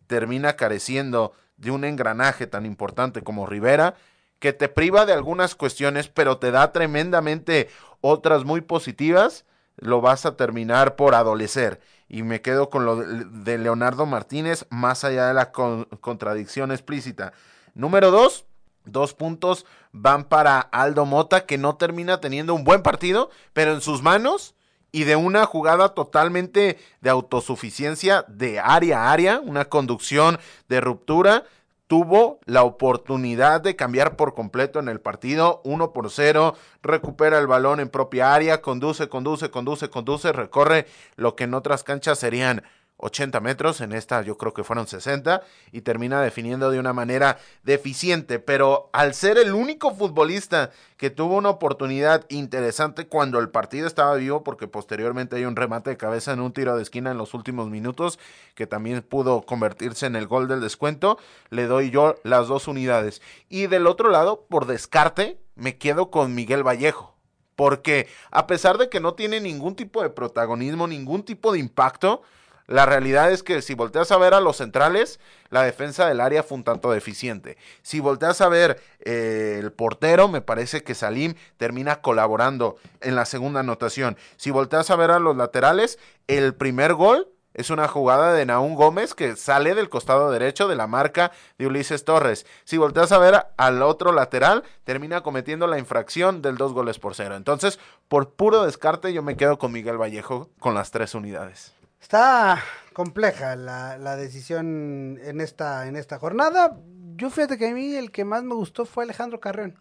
termina 0.07 0.57
careciendo 0.57 1.33
de 1.59 1.71
un 1.71 1.85
engranaje 1.85 2.47
tan 2.47 2.65
importante 2.65 3.23
como 3.23 3.47
Rivera, 3.47 3.95
que 4.39 4.53
te 4.53 4.69
priva 4.69 5.05
de 5.05 5.13
algunas 5.13 5.55
cuestiones, 5.55 6.09
pero 6.09 6.39
te 6.39 6.51
da 6.51 6.73
tremendamente 6.73 7.69
otras 8.01 8.45
muy 8.45 8.61
positivas, 8.61 9.45
lo 9.77 10.01
vas 10.01 10.27
a 10.27 10.37
terminar 10.37 10.97
por 10.97 11.15
adolecer. 11.15 11.81
Y 12.09 12.23
me 12.23 12.41
quedo 12.41 12.71
con 12.71 12.85
lo 12.85 12.97
de 12.97 13.59
Leonardo 13.59 14.07
Martínez, 14.07 14.67
más 14.71 15.05
allá 15.05 15.27
de 15.27 15.35
la 15.35 15.53
contradicción 15.53 16.71
explícita. 16.71 17.33
Número 17.75 18.11
dos, 18.11 18.47
dos 18.85 19.13
puntos 19.13 19.67
van 19.93 20.25
para 20.25 20.61
Aldo 20.61 21.05
Mota, 21.05 21.45
que 21.45 21.59
no 21.59 21.77
termina 21.77 22.21
teniendo 22.21 22.55
un 22.55 22.65
buen 22.65 22.83
partido, 22.83 23.31
pero 23.53 23.73
en 23.73 23.81
sus 23.81 24.03
manos 24.03 24.55
y 24.99 25.05
de 25.05 25.15
una 25.15 25.47
jugada 25.47 25.91
totalmente 25.91 26.77
de 27.01 27.11
autosuficiencia 27.11 28.25
de 28.27 28.59
área 28.59 29.05
a 29.05 29.13
área, 29.13 29.39
una 29.39 29.67
conducción 29.67 30.41
de 30.69 30.81
ruptura, 30.81 31.45
tuvo 31.87 32.41
la 32.47 32.65
oportunidad 32.65 33.61
de 33.61 33.77
cambiar 33.77 34.17
por 34.17 34.35
completo 34.35 34.81
en 34.81 34.89
el 34.89 35.01
partido, 35.01 35.61
1 35.63 35.93
por 35.93 36.11
0, 36.11 36.57
recupera 36.83 37.39
el 37.39 37.47
balón 37.47 37.79
en 37.79 37.91
propia 37.91 38.35
área, 38.35 38.61
conduce, 38.61 39.09
conduce, 39.09 39.53
conduce, 39.53 39.89
conduce, 39.89 40.33
recorre 40.33 40.89
lo 41.15 41.37
que 41.37 41.45
en 41.45 41.55
otras 41.55 41.85
canchas 41.85 42.19
serían 42.19 42.65
80 42.99 43.41
metros, 43.41 43.81
en 43.81 43.93
esta 43.93 44.23
yo 44.23 44.37
creo 44.37 44.53
que 44.53 44.65
fueron 44.65 44.87
60, 44.87 45.43
y 45.73 45.81
termina 45.81 46.21
definiendo 46.21 46.71
de 46.71 46.79
una 46.79 46.93
manera 46.93 47.39
deficiente, 47.63 48.39
pero 48.39 48.91
al 48.93 49.15
ser 49.15 49.39
el 49.39 49.55
único 49.55 49.95
futbolista 49.95 50.71
que 50.97 51.11
tuvo 51.11 51.37
una 51.37 51.51
oportunidad 51.51 52.27
interesante 52.29 53.07
cuando 53.07 53.39
el 53.39 53.51
partido 53.51 53.87
estaba 53.87 54.17
vivo, 54.17 54.43
porque 54.43 54.67
posteriormente 54.67 55.37
hay 55.37 55.45
un 55.45 55.55
remate 55.55 55.91
de 55.91 55.97
cabeza 55.97 56.33
en 56.33 56.41
un 56.41 56.53
tiro 56.53 56.77
de 56.77 56.83
esquina 56.83 57.13
en 57.13 57.19
los 57.19 57.35
últimos 57.35 57.71
minutos, 57.71 58.19
que 58.57 58.67
también 58.67 59.01
pudo 59.03 59.43
convertirse 59.43 60.07
en 60.07 60.17
el 60.17 60.27
gol 60.27 60.49
del 60.49 60.61
descuento, 60.61 61.19
le 61.51 61.67
doy 61.67 61.91
yo 61.91 62.17
las 62.25 62.49
dos 62.49 62.67
unidades. 62.67 63.23
Y 63.49 63.69
del 63.69 63.87
otro 63.87 64.11
lado, 64.11 64.45
por 64.49 64.67
descarte, 64.67 65.39
me 65.55 65.79
quedo 65.79 66.11
con 66.11 66.35
Miguel 66.35 66.67
Vallejo. 66.67 67.15
Porque 67.55 68.09
a 68.31 68.47
pesar 68.47 68.79
de 68.79 68.89
que 68.89 69.01
no 69.01 69.15
tiene 69.15 69.41
ningún 69.41 69.75
tipo 69.75 70.03
de 70.03 70.11
protagonismo, 70.11 70.87
ningún 70.87 71.25
tipo 71.25 71.53
de 71.53 71.59
impacto, 71.59 72.23
la 72.69 72.85
realidad 72.85 73.33
es 73.33 73.43
que 73.43 73.63
si 73.63 73.73
volteas 73.73 74.13
a 74.13 74.19
ver 74.19 74.35
a 74.35 74.41
los 74.41 74.59
centrales, 74.59 75.21
la 75.49 75.63
defensa 75.63 76.07
del 76.07 76.21
área 76.21 76.43
fue 76.43 76.59
un 76.59 76.65
tanto 76.65 76.93
deficiente. 76.93 77.57
Si 77.81 77.99
volteas 77.99 78.43
a 78.43 78.49
ver 78.51 78.79
eh, 79.01 79.57
el 79.59 79.73
portero, 79.73 80.29
me 80.29 80.43
parece 80.43 80.83
que 80.83 80.95
Salim 80.95 81.35
termina 81.57 82.03
colaborando 82.03 82.77
en 83.01 83.17
la 83.17 83.25
segunda 83.25 83.61
anotación. 83.61 84.19
Si 84.37 84.51
volteas 84.51 84.91
a 84.91 84.97
ver 84.97 85.11
a 85.11 85.19
los 85.19 85.35
laterales, 85.35 85.99
el 86.27 86.55
primer 86.55 86.93
gol 86.93 87.29
es 87.55 87.71
una 87.71 87.89
jugada 87.89 88.35
de 88.35 88.45
Naún 88.45 88.75
Gómez 88.75 89.15
que 89.15 89.35
sale 89.37 89.75
del 89.75 89.89
costado 89.89 90.31
derecho 90.31 90.69
de 90.69 90.77
la 90.77 90.87
marca 90.87 91.33
de 91.57 91.69
Ulises 91.69 92.05
Torres. 92.05 92.45
Si 92.65 92.77
volteas 92.77 93.13
a 93.13 93.19
ver 93.19 93.47
al 93.57 93.81
otro 93.81 94.13
lateral, 94.13 94.63
termina 94.85 95.23
cometiendo 95.23 95.67
la 95.67 95.79
infracción 95.79 96.43
del 96.43 96.59
dos 96.59 96.75
goles 96.75 96.99
por 96.99 97.15
cero. 97.15 97.35
Entonces, 97.35 97.81
por 98.09 98.35
puro 98.35 98.65
descarte, 98.65 99.15
yo 99.15 99.23
me 99.23 99.39
quedo 99.39 99.59
con 99.59 99.73
Miguel 99.73 99.97
Vallejo 99.97 100.51
con 100.61 100.75
las 100.75 100.91
tres 100.91 101.15
unidades. 101.15 101.78
Está 102.01 102.63
compleja 102.93 103.55
la, 103.55 103.97
la, 103.99 104.17
decisión 104.17 105.21
en 105.23 105.41
esta, 105.41 105.87
en 105.87 105.97
esta 105.97 106.19
jornada. 106.19 106.77
Yo 107.17 107.31
fíjate 107.31 107.57
que 107.57 107.69
a 107.69 107.75
mí 107.75 107.95
el 107.95 108.11
que 108.11 108.25
más 108.25 108.43
me 108.43 108.55
gustó 108.55 108.87
fue 108.87 109.05
Alejandro 109.05 109.39
Carreón. 109.41 109.79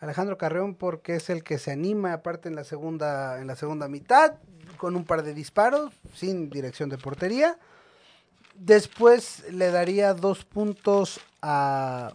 Alejandro 0.00 0.38
Carreón 0.38 0.74
porque 0.74 1.16
es 1.16 1.28
el 1.28 1.42
que 1.42 1.58
se 1.58 1.72
anima 1.72 2.12
aparte 2.12 2.48
en 2.48 2.54
la 2.54 2.64
segunda, 2.64 3.40
en 3.40 3.48
la 3.48 3.56
segunda 3.56 3.88
mitad, 3.88 4.36
con 4.76 4.96
un 4.96 5.04
par 5.04 5.22
de 5.22 5.34
disparos, 5.34 5.92
sin 6.14 6.50
dirección 6.50 6.88
de 6.88 6.98
portería. 6.98 7.58
Después 8.54 9.44
le 9.52 9.70
daría 9.70 10.14
dos 10.14 10.44
puntos 10.44 11.20
a, 11.42 12.12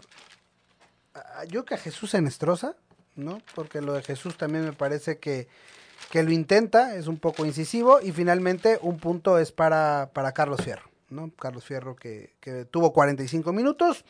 yo 1.50 1.65
que 1.65 1.76
a 1.76 1.78
Jesús 1.78 2.13
Enestrosa, 2.13 2.76
¿no? 3.15 3.41
Porque 3.56 3.82
lo 3.82 3.93
de 3.93 4.02
Jesús 4.02 4.38
también 4.38 4.65
me 4.65 4.74
parece 4.74 5.19
que 5.19 5.48
que 6.13 6.21
lo 6.21 6.30
intenta, 6.30 6.95
es 6.95 7.08
un 7.08 7.17
poco 7.17 7.43
incisivo, 7.43 7.99
y 7.99 8.12
finalmente 8.12 8.78
un 8.84 8.99
punto 8.99 9.39
es 9.39 9.52
para, 9.52 10.12
para 10.13 10.32
Carlos 10.32 10.62
Fierro, 10.62 10.88
¿no? 11.10 11.32
Carlos 11.39 11.65
Fierro 11.65 11.95
que, 11.95 12.36
que 12.39 12.65
tuvo 12.65 12.93
45 12.93 13.52
minutos, 13.52 14.06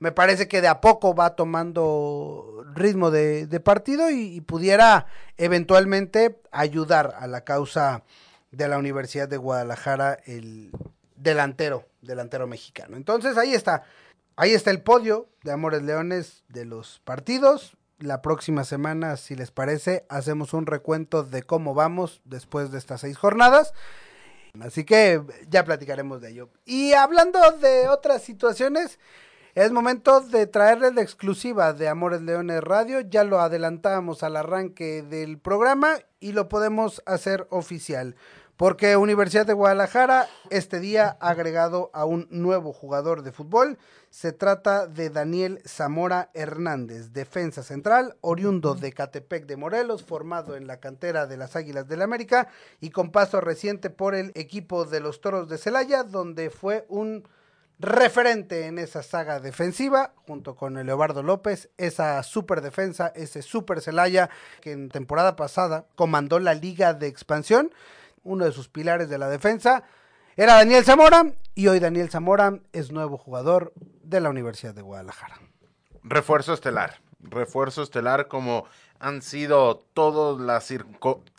me 0.00 0.10
parece 0.10 0.48
que 0.48 0.60
de 0.60 0.66
a 0.66 0.80
poco 0.80 1.14
va 1.14 1.36
tomando 1.36 2.64
ritmo 2.74 3.12
de, 3.12 3.60
partido 3.60 4.10
y, 4.10 4.34
y, 4.34 4.40
pudiera 4.40 5.06
eventualmente 5.36 6.40
ayudar 6.50 7.14
a 7.16 7.28
la 7.28 7.42
causa 7.42 8.02
de 8.50 8.66
la 8.66 8.76
Universidad 8.76 9.28
de 9.28 9.36
Guadalajara, 9.36 10.18
el 10.26 10.72
delantero, 11.14 11.86
delantero 12.02 12.48
mexicano. 12.48 12.96
Entonces 12.96 13.38
ahí 13.38 13.54
está, 13.54 13.84
ahí 14.34 14.50
está 14.50 14.72
el 14.72 14.82
podio 14.82 15.28
de 15.44 15.52
Amores 15.52 15.82
Leones 15.82 16.42
de 16.48 16.64
los 16.64 17.00
partidos 17.04 17.76
la 17.98 18.22
próxima 18.22 18.64
semana, 18.64 19.16
si 19.16 19.34
les 19.34 19.50
parece, 19.50 20.04
hacemos 20.08 20.52
un 20.52 20.66
recuento 20.66 21.22
de 21.22 21.42
cómo 21.42 21.74
vamos 21.74 22.20
después 22.24 22.70
de 22.70 22.78
estas 22.78 23.00
seis 23.00 23.16
jornadas. 23.16 23.72
Así 24.60 24.84
que 24.84 25.22
ya 25.48 25.64
platicaremos 25.64 26.20
de 26.20 26.30
ello. 26.30 26.48
Y 26.64 26.92
hablando 26.92 27.38
de 27.52 27.88
otras 27.88 28.22
situaciones, 28.22 28.98
es 29.54 29.72
momento 29.72 30.20
de 30.20 30.46
traerles 30.46 30.94
la 30.94 31.02
exclusiva 31.02 31.72
de 31.72 31.88
Amores 31.88 32.22
Leones 32.22 32.62
Radio. 32.62 33.00
Ya 33.00 33.24
lo 33.24 33.40
adelantamos 33.40 34.22
al 34.22 34.36
arranque 34.36 35.02
del 35.02 35.38
programa 35.38 35.94
y 36.20 36.32
lo 36.32 36.48
podemos 36.48 37.02
hacer 37.06 37.46
oficial. 37.50 38.16
Porque 38.56 38.96
Universidad 38.96 39.46
de 39.46 39.52
Guadalajara 39.52 40.28
este 40.50 40.80
día 40.80 41.16
ha 41.20 41.30
agregado 41.30 41.90
a 41.92 42.04
un 42.06 42.26
nuevo 42.30 42.72
jugador 42.72 43.22
de 43.22 43.32
fútbol. 43.32 43.78
Se 44.16 44.32
trata 44.32 44.86
de 44.86 45.10
Daniel 45.10 45.60
Zamora 45.66 46.30
Hernández, 46.32 47.12
defensa 47.12 47.62
central, 47.62 48.16
oriundo 48.22 48.74
de 48.74 48.90
Catepec 48.90 49.44
de 49.44 49.58
Morelos, 49.58 50.04
formado 50.04 50.56
en 50.56 50.66
la 50.66 50.80
cantera 50.80 51.26
de 51.26 51.36
las 51.36 51.54
Águilas 51.54 51.86
del 51.86 51.98
la 51.98 52.06
América 52.06 52.48
y 52.80 52.88
con 52.88 53.10
paso 53.10 53.42
reciente 53.42 53.90
por 53.90 54.14
el 54.14 54.32
equipo 54.34 54.86
de 54.86 55.00
los 55.00 55.20
Toros 55.20 55.50
de 55.50 55.58
Celaya, 55.58 56.02
donde 56.02 56.48
fue 56.48 56.86
un 56.88 57.28
referente 57.78 58.64
en 58.64 58.78
esa 58.78 59.02
saga 59.02 59.38
defensiva, 59.38 60.14
junto 60.26 60.56
con 60.56 60.82
Leobardo 60.82 61.22
López, 61.22 61.68
esa 61.76 62.22
super 62.22 62.62
defensa, 62.62 63.12
ese 63.14 63.42
super 63.42 63.82
Celaya 63.82 64.30
que 64.62 64.72
en 64.72 64.88
temporada 64.88 65.36
pasada 65.36 65.84
comandó 65.94 66.38
la 66.38 66.54
Liga 66.54 66.94
de 66.94 67.06
Expansión 67.06 67.70
uno 68.24 68.44
de 68.44 68.52
sus 68.52 68.68
pilares 68.68 69.08
de 69.08 69.18
la 69.18 69.28
defensa, 69.28 69.84
era 70.36 70.56
Daniel 70.56 70.84
Zamora 70.84 71.32
y 71.54 71.68
hoy 71.68 71.80
Daniel 71.80 72.10
Zamora 72.10 72.58
es 72.74 72.92
nuevo 72.92 73.16
jugador 73.16 73.72
de 74.02 74.20
la 74.20 74.28
Universidad 74.28 74.74
de 74.74 74.82
Guadalajara. 74.82 75.40
Refuerzo 76.02 76.52
estelar, 76.52 77.00
refuerzo 77.20 77.82
estelar 77.82 78.28
como 78.28 78.66
han 78.98 79.22
sido 79.22 79.78
todas 79.94 80.38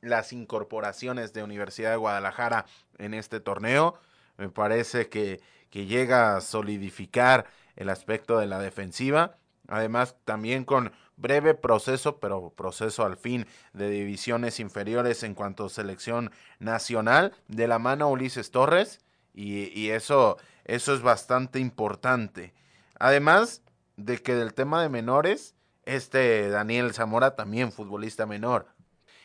las, 0.02 0.34
incorporaciones 0.34 1.32
de 1.34 1.44
Universidad 1.44 1.92
de 1.92 1.98
Guadalajara 1.98 2.66
en 2.98 3.14
este 3.14 3.40
torneo. 3.40 4.00
Me 4.38 4.50
parece 4.50 5.10
que 5.10 5.42
llega 5.72 6.36
a 6.36 6.42
solidificar 6.42 7.46
el 7.76 7.90
aspecto 7.90 8.40
de 8.40 8.48
la 8.48 8.58
defensiva. 8.58 9.38
Además, 9.68 10.16
también 10.26 10.66
con 10.66 10.92
breve 11.18 11.54
proceso, 11.54 12.18
pero 12.18 12.52
proceso 12.52 13.04
al 13.04 13.18
fin 13.18 13.46
de 13.74 13.90
divisiones 13.90 14.60
inferiores 14.60 15.24
en 15.24 15.34
cuanto 15.36 15.66
a 15.66 15.70
selección 15.70 16.32
nacional, 16.60 17.34
de 17.48 17.68
la 17.68 17.80
mano 17.80 18.10
Ulises 18.10 18.52
Torres, 18.52 19.02
y, 19.34 19.78
y 19.80 19.90
eso, 19.90 20.38
eso 20.66 20.94
es 20.94 21.02
bastante 21.02 21.60
importante. 21.60 22.54
Además 23.00 23.62
de 23.98 24.20
que 24.20 24.36
del 24.36 24.54
tema 24.54 24.82
de 24.82 24.90
menores, 24.90 25.56
este 25.86 26.50
Daniel 26.50 26.94
Zamora 26.94 27.36
también 27.36 27.72
futbolista 27.72 28.26
menor. 28.26 28.68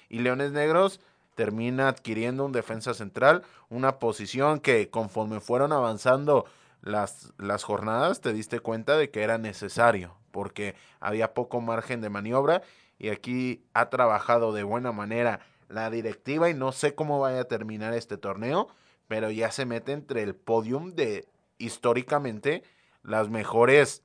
Y 0.09 0.19
Leones 0.19 0.53
Negros 0.53 1.01
termina 1.35 1.89
adquiriendo 1.89 2.45
un 2.45 2.53
defensa 2.53 2.95
central, 2.95 3.43
una 3.69 3.99
posición 3.99 4.61
que 4.61 4.91
conforme 4.91 5.41
fueron 5.41 5.73
avanzando 5.73 6.45
las, 6.83 7.33
las 7.39 7.65
jornadas 7.65 8.21
te 8.21 8.33
diste 8.33 8.61
cuenta 8.61 8.97
de 8.97 9.11
que 9.11 9.23
era 9.23 9.39
necesario 9.39 10.17
porque 10.33 10.75
había 10.99 11.35
poco 11.35 11.61
margen 11.61 12.01
de 12.01 12.11
maniobra 12.11 12.63
y 12.99 13.11
aquí 13.11 13.65
ha 13.75 13.89
trabajado 13.91 14.53
de 14.53 14.65
buena 14.65 14.93
manera 14.93 15.41
la 15.69 15.91
directiva 15.91 16.51
y 16.51 16.55
no 16.55 16.73
sé 16.73 16.95
cómo 16.95 17.21
vaya 17.21 17.41
a 17.41 17.45
terminar 17.45 17.95
este 17.95 18.17
torneo, 18.17 18.69
pero 19.09 19.31
ya 19.31 19.51
se 19.53 19.65
mete 19.65 19.93
entre 19.93 20.23
el 20.23 20.35
podium 20.35 20.95
de 20.95 21.29
históricamente 21.59 22.63
las 23.03 23.29
mejores 23.29 24.03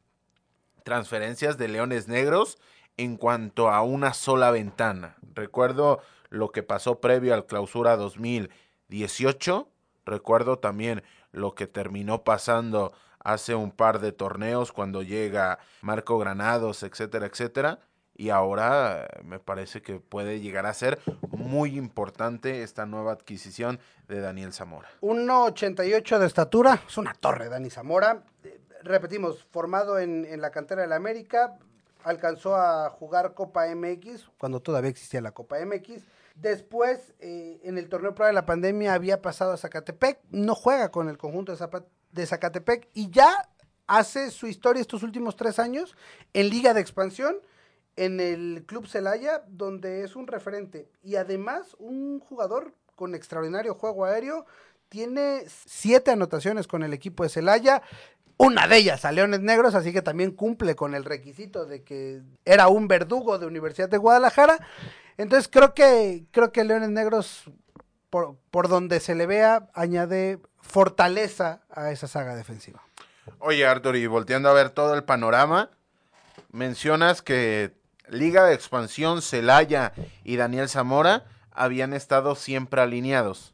transferencias 0.84 1.58
de 1.58 1.68
Leones 1.68 2.08
Negros 2.08 2.58
en 2.98 3.18
cuanto 3.18 3.70
a 3.70 3.82
una 3.82 4.14
sola 4.14 4.52
ventana. 4.52 5.18
Recuerdo 5.34 6.02
lo 6.30 6.52
que 6.52 6.64
pasó 6.64 7.00
previo 7.00 7.34
al 7.34 7.46
clausura 7.46 7.96
2018, 7.98 9.70
recuerdo 10.06 10.60
también 10.60 11.04
lo 11.32 11.56
que 11.56 11.68
terminó 11.68 12.24
pasando 12.24 12.94
hace 13.20 13.56
un 13.56 13.72
par 13.72 14.00
de 14.00 14.12
torneos 14.12 14.72
cuando 14.72 15.04
llega 15.04 15.60
Marco 15.82 16.18
Granados, 16.18 16.84
etcétera, 16.84 17.26
etcétera. 17.26 17.80
Y 18.16 18.30
ahora 18.30 19.04
eh, 19.04 19.22
me 19.24 19.40
parece 19.40 19.82
que 19.82 20.00
puede 20.00 20.40
llegar 20.40 20.66
a 20.66 20.74
ser 20.74 21.00
muy 21.30 21.78
importante 21.78 22.64
esta 22.64 22.86
nueva 22.86 23.12
adquisición 23.12 23.80
de 24.08 24.22
Daniel 24.22 24.54
Zamora. 24.54 24.90
1,88 25.02 26.18
de 26.18 26.26
estatura, 26.26 26.82
es 26.88 26.98
una 26.98 27.14
torre 27.14 27.50
Dani 27.50 27.70
Zamora. 27.70 28.24
Eh, 28.44 28.60
repetimos, 28.82 29.46
formado 29.52 30.00
en, 30.00 30.26
en 30.26 30.42
la 30.42 30.50
cantera 30.50 30.82
de 30.82 30.88
la 30.88 30.96
América, 30.96 31.60
alcanzó 32.08 32.56
a 32.56 32.90
jugar 32.90 33.34
Copa 33.34 33.68
MX 33.76 34.30
cuando 34.38 34.62
todavía 34.62 34.90
existía 34.90 35.22
la 35.22 35.34
Copa 35.34 35.58
MX. 35.64 36.04
Después, 36.36 37.14
eh, 37.20 37.60
en 37.64 37.78
el 37.78 37.90
torneo 37.90 38.16
para 38.16 38.32
la 38.32 38.46
pandemia, 38.46 38.94
había 38.94 39.22
pasado 39.22 39.52
a 39.52 39.58
Zacatepec. 39.58 40.20
No 40.30 40.56
juega 40.56 40.90
con 40.90 41.10
el 41.10 41.18
conjunto 41.18 41.54
de, 41.56 41.84
de 42.12 42.26
Zacatepec 42.26 42.88
y 42.94 43.10
ya 43.10 43.50
hace 43.88 44.32
su 44.32 44.48
historia 44.48 44.82
estos 44.82 45.04
últimos 45.04 45.36
tres 45.36 45.60
años 45.60 45.96
en 46.34 46.50
Liga 46.50 46.74
de 46.74 46.82
Expansión, 46.82 47.38
en 47.98 48.20
el 48.20 48.64
Club 48.66 48.88
Celaya, 48.88 49.44
donde 49.48 50.04
es 50.04 50.16
un 50.16 50.28
referente 50.28 50.90
y 51.04 51.16
además 51.16 51.76
un 51.80 52.20
jugador 52.20 52.74
con 52.96 53.16
extraordinario 53.16 53.74
juego 53.74 54.06
aéreo. 54.06 54.46
Tiene 54.88 55.44
siete 55.48 56.12
anotaciones 56.12 56.68
con 56.68 56.84
el 56.84 56.94
equipo 56.94 57.24
de 57.24 57.30
Celaya, 57.30 57.82
una 58.38 58.68
de 58.68 58.78
ellas 58.78 59.04
a 59.04 59.12
Leones 59.12 59.42
Negros, 59.42 59.76
así 59.76 59.92
que 59.92 60.02
también 60.02 60.32
cumple 60.32 60.76
con 60.76 60.94
el 60.94 61.04
requisito 61.04 61.66
de 61.66 61.84
que 61.84 62.22
era 62.46 62.68
un 62.68 62.88
verdugo 62.88 63.40
de 63.40 63.48
Universidad 63.48 63.90
de 63.90 63.98
Guadalajara. 63.98 64.60
Entonces 65.18 65.50
creo 65.52 65.74
que 65.74 66.26
creo 66.32 66.52
que 66.52 66.64
Leones 66.64 66.90
Negros 66.90 67.50
por, 68.10 68.38
por 68.52 68.68
donde 68.68 69.00
se 69.00 69.16
le 69.16 69.26
vea, 69.26 69.70
añade 69.74 70.40
fortaleza 70.60 71.62
a 71.70 71.92
esa 71.92 72.08
saga 72.08 72.36
defensiva. 72.36 72.82
Oye, 73.40 73.66
Arthur, 73.66 73.96
y 73.96 74.08
volteando 74.08 74.50
a 74.50 74.54
ver 74.54 74.70
todo 74.70 74.94
el 74.94 75.04
panorama, 75.04 75.72
mencionas 76.52 77.22
que 77.22 77.74
Liga 78.08 78.46
de 78.46 78.54
Expansión, 78.54 79.22
Celaya 79.22 79.94
y 80.24 80.38
Daniel 80.38 80.70
Zamora 80.70 81.26
habían 81.52 81.94
estado 81.94 82.36
siempre 82.36 82.82
alineados. 82.82 83.54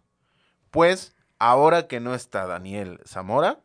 Pues 0.70 1.16
ahora 1.40 1.88
que 1.88 2.00
no 2.00 2.14
está 2.14 2.46
Daniel 2.46 3.00
Zamora, 3.08 3.60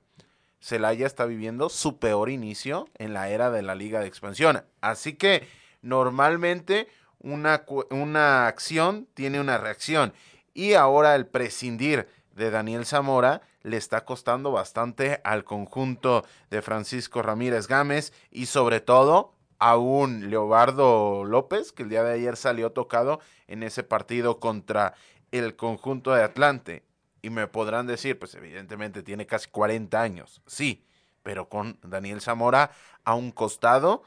Celaya 0.60 1.06
está 1.06 1.24
viviendo 1.24 1.68
su 1.68 1.98
peor 1.98 2.30
inicio 2.30 2.88
en 2.96 3.14
la 3.14 3.28
era 3.28 3.50
de 3.50 3.62
la 3.62 3.74
Liga 3.74 4.00
de 4.00 4.06
Expansión. 4.06 4.64
Así 4.80 5.14
que 5.14 5.48
normalmente 5.82 6.88
una, 7.20 7.64
una 7.90 8.46
acción 8.46 9.08
tiene 9.14 9.40
una 9.40 9.58
reacción. 9.58 10.12
Y 10.54 10.74
ahora 10.74 11.14
el 11.14 11.26
prescindir 11.26 12.08
de 12.34 12.50
Daniel 12.50 12.86
Zamora 12.86 13.42
le 13.62 13.76
está 13.76 14.04
costando 14.04 14.50
bastante 14.52 15.20
al 15.24 15.44
conjunto 15.44 16.24
de 16.50 16.62
Francisco 16.62 17.22
Ramírez 17.22 17.68
Gámez 17.68 18.12
y 18.30 18.46
sobre 18.46 18.80
todo 18.80 19.34
a 19.58 19.76
un 19.76 20.30
Leobardo 20.30 21.24
López 21.24 21.72
que 21.72 21.82
el 21.82 21.88
día 21.88 22.04
de 22.04 22.14
ayer 22.14 22.36
salió 22.36 22.72
tocado 22.72 23.20
en 23.48 23.62
ese 23.62 23.82
partido 23.82 24.38
contra 24.38 24.94
el 25.32 25.56
conjunto 25.56 26.12
de 26.14 26.22
Atlante. 26.22 26.84
Y 27.28 27.30
me 27.30 27.46
podrán 27.46 27.86
decir, 27.86 28.18
pues 28.18 28.34
evidentemente 28.34 29.02
tiene 29.02 29.26
casi 29.26 29.50
40 29.50 30.00
años, 30.00 30.40
sí, 30.46 30.82
pero 31.22 31.50
con 31.50 31.78
Daniel 31.82 32.22
Zamora 32.22 32.70
a 33.04 33.14
un 33.14 33.32
costado 33.32 34.02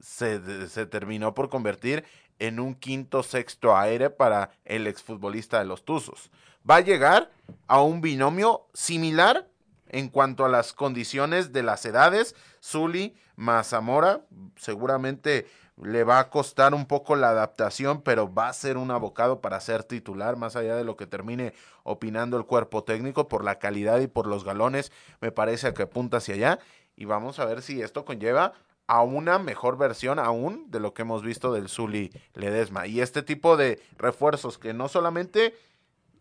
se, 0.00 0.68
se 0.70 0.86
terminó 0.86 1.34
por 1.34 1.50
convertir 1.50 2.02
en 2.38 2.58
un 2.58 2.74
quinto 2.74 3.22
sexto 3.22 3.76
aire 3.76 4.08
para 4.08 4.52
el 4.64 4.86
exfutbolista 4.86 5.58
de 5.58 5.66
los 5.66 5.84
Tuzos. 5.84 6.30
Va 6.68 6.76
a 6.76 6.80
llegar 6.80 7.30
a 7.66 7.82
un 7.82 8.00
binomio 8.00 8.66
similar 8.72 9.50
en 9.90 10.08
cuanto 10.08 10.46
a 10.46 10.48
las 10.48 10.72
condiciones 10.72 11.52
de 11.52 11.62
las 11.62 11.84
edades. 11.84 12.34
Zuli 12.64 13.14
más 13.36 13.68
Zamora 13.68 14.22
seguramente 14.56 15.46
le 15.84 16.04
va 16.04 16.18
a 16.18 16.30
costar 16.30 16.74
un 16.74 16.86
poco 16.86 17.16
la 17.16 17.30
adaptación, 17.30 18.02
pero 18.02 18.32
va 18.32 18.48
a 18.48 18.52
ser 18.52 18.76
un 18.76 18.90
abocado 18.90 19.40
para 19.40 19.60
ser 19.60 19.84
titular, 19.84 20.36
más 20.36 20.56
allá 20.56 20.76
de 20.76 20.84
lo 20.84 20.96
que 20.96 21.06
termine 21.06 21.54
opinando 21.82 22.36
el 22.36 22.44
cuerpo 22.44 22.84
técnico 22.84 23.28
por 23.28 23.44
la 23.44 23.58
calidad 23.58 24.00
y 24.00 24.06
por 24.06 24.26
los 24.26 24.44
galones, 24.44 24.92
me 25.20 25.32
parece 25.32 25.72
que 25.74 25.82
apunta 25.82 26.18
hacia 26.18 26.34
allá. 26.34 26.58
Y 26.96 27.06
vamos 27.06 27.38
a 27.38 27.46
ver 27.46 27.62
si 27.62 27.80
esto 27.80 28.04
conlleva 28.04 28.52
a 28.86 29.02
una 29.02 29.38
mejor 29.38 29.78
versión 29.78 30.18
aún 30.18 30.70
de 30.70 30.80
lo 30.80 30.92
que 30.92 31.02
hemos 31.02 31.22
visto 31.22 31.52
del 31.52 31.68
Zuli 31.68 32.12
Ledesma. 32.34 32.86
Y 32.86 33.00
este 33.00 33.22
tipo 33.22 33.56
de 33.56 33.80
refuerzos 33.96 34.58
que 34.58 34.74
no 34.74 34.88
solamente 34.88 35.54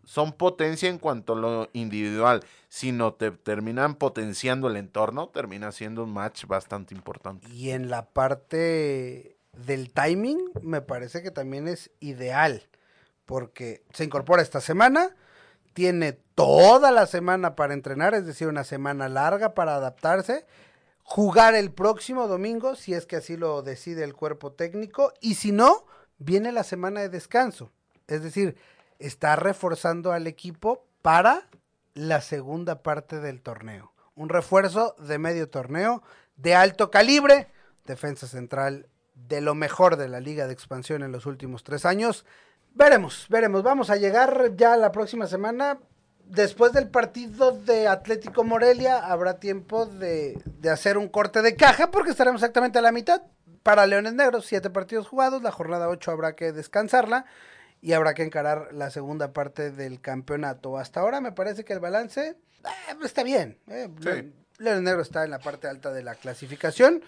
son 0.06 0.34
potencia 0.34 0.90
en 0.90 0.98
cuanto 0.98 1.34
a 1.34 1.36
lo 1.36 1.70
individual, 1.74 2.44
sino 2.70 3.14
te 3.14 3.32
terminan 3.32 3.96
potenciando 3.96 4.68
el 4.68 4.78
entorno, 4.78 5.28
termina 5.28 5.72
siendo 5.72 6.04
un 6.04 6.14
match 6.14 6.46
bastante 6.46 6.96
importante. 6.96 7.48
Y 7.50 7.72
en 7.72 7.90
la 7.90 8.08
parte 8.08 9.38
del 9.54 9.92
timing, 9.92 10.52
me 10.62 10.82
parece 10.82 11.22
que 11.22 11.32
también 11.32 11.68
es 11.68 11.92
ideal, 12.00 12.68
porque 13.26 13.84
se 13.94 14.04
incorpora 14.04 14.42
esta 14.42 14.62
semana, 14.62 15.16
tiene 15.74 16.14
toda 16.36 16.92
la 16.92 17.08
semana 17.08 17.56
para 17.56 17.74
entrenar, 17.74 18.14
es 18.14 18.26
decir, 18.26 18.48
una 18.48 18.64
semana 18.64 19.10
larga 19.10 19.54
para 19.54 19.76
adaptarse 19.76 20.46
jugar 21.04 21.56
el 21.56 21.72
próximo 21.72 22.28
domingo, 22.28 22.76
si 22.76 22.94
es 22.94 23.06
que 23.06 23.18
así 23.18 23.36
lo 23.36 23.62
decide 23.64 24.06
el 24.06 24.14
cuerpo 24.14 24.54
técnico, 24.54 25.14
y 25.20 25.36
si 25.36 25.52
no, 25.52 25.86
viene 26.20 26.54
la 26.54 26.64
semana 26.64 27.02
de 27.02 27.10
descanso. 27.10 27.70
Es 28.08 28.24
decir, 28.24 28.56
está 28.98 29.36
reforzando 29.36 30.14
al 30.14 30.26
equipo 30.26 30.86
para 31.02 31.50
la 31.94 32.22
segunda 32.22 32.82
parte 32.82 33.20
del 33.20 33.42
torneo. 33.42 33.92
Un 34.16 34.30
refuerzo 34.30 34.96
de 35.00 35.18
medio 35.18 35.50
torneo 35.50 36.02
de 36.38 36.56
alto 36.56 36.92
calibre, 36.92 37.50
defensa 37.86 38.26
central 38.26 38.88
de 39.14 39.42
lo 39.42 39.56
mejor 39.56 39.98
de 39.98 40.08
la 40.08 40.20
liga 40.20 40.48
de 40.48 40.54
expansión 40.54 41.04
en 41.04 41.12
los 41.12 41.26
últimos 41.26 41.64
tres 41.64 41.86
años. 41.86 42.26
Veremos, 42.74 43.28
veremos. 43.30 43.64
Vamos 43.64 43.90
a 43.90 43.98
llegar 43.98 44.56
ya 44.56 44.78
la 44.78 44.92
próxima 44.92 45.28
semana 45.28 45.80
después 46.32 46.72
del 46.72 46.90
partido 46.90 47.52
de 47.52 47.88
Atlético 47.88 48.44
Morelia 48.44 49.00
habrá 49.00 49.40
tiempo 49.40 49.86
de, 49.86 50.42
hacer 50.72 50.98
un 50.98 51.10
corte 51.10 51.42
de 51.42 51.56
caja 51.56 51.92
porque 51.92 52.12
estaremos 52.12 52.42
exactamente 52.42 52.80
a 52.80 52.82
la 52.82 52.92
mitad. 52.92 53.22
Para 53.64 53.86
Leones 53.86 54.14
Negros, 54.14 54.48
siete 54.48 54.72
partidos 54.72 55.08
jugados, 55.08 55.44
la 55.44 55.52
jornada 55.52 55.88
ocho 55.88 56.10
habrá 56.10 56.36
que 56.36 56.52
descansarla 56.52 57.26
y 57.80 57.94
habrá 57.94 58.16
que 58.16 58.24
encarar 58.24 58.70
la 58.74 58.90
segunda 58.90 59.34
parte 59.34 59.70
del 59.70 60.02
campeonato. 60.02 60.80
Hasta 60.80 61.02
ahora 61.02 61.22
me 61.22 61.32
parece 61.32 61.64
que 61.64 61.74
el 61.74 61.80
balance 61.80 62.30
eh, 62.30 62.96
está 63.04 63.24
bien. 63.24 63.60
Eh. 63.68 64.32
Leones 64.58 64.82
Negros 64.82 65.08
está 65.08 65.26
en 65.26 65.32
la 65.32 65.40
parte 65.40 65.68
alta 65.68 65.92
de 65.92 66.02
la 66.02 66.16
clasificación 66.16 67.04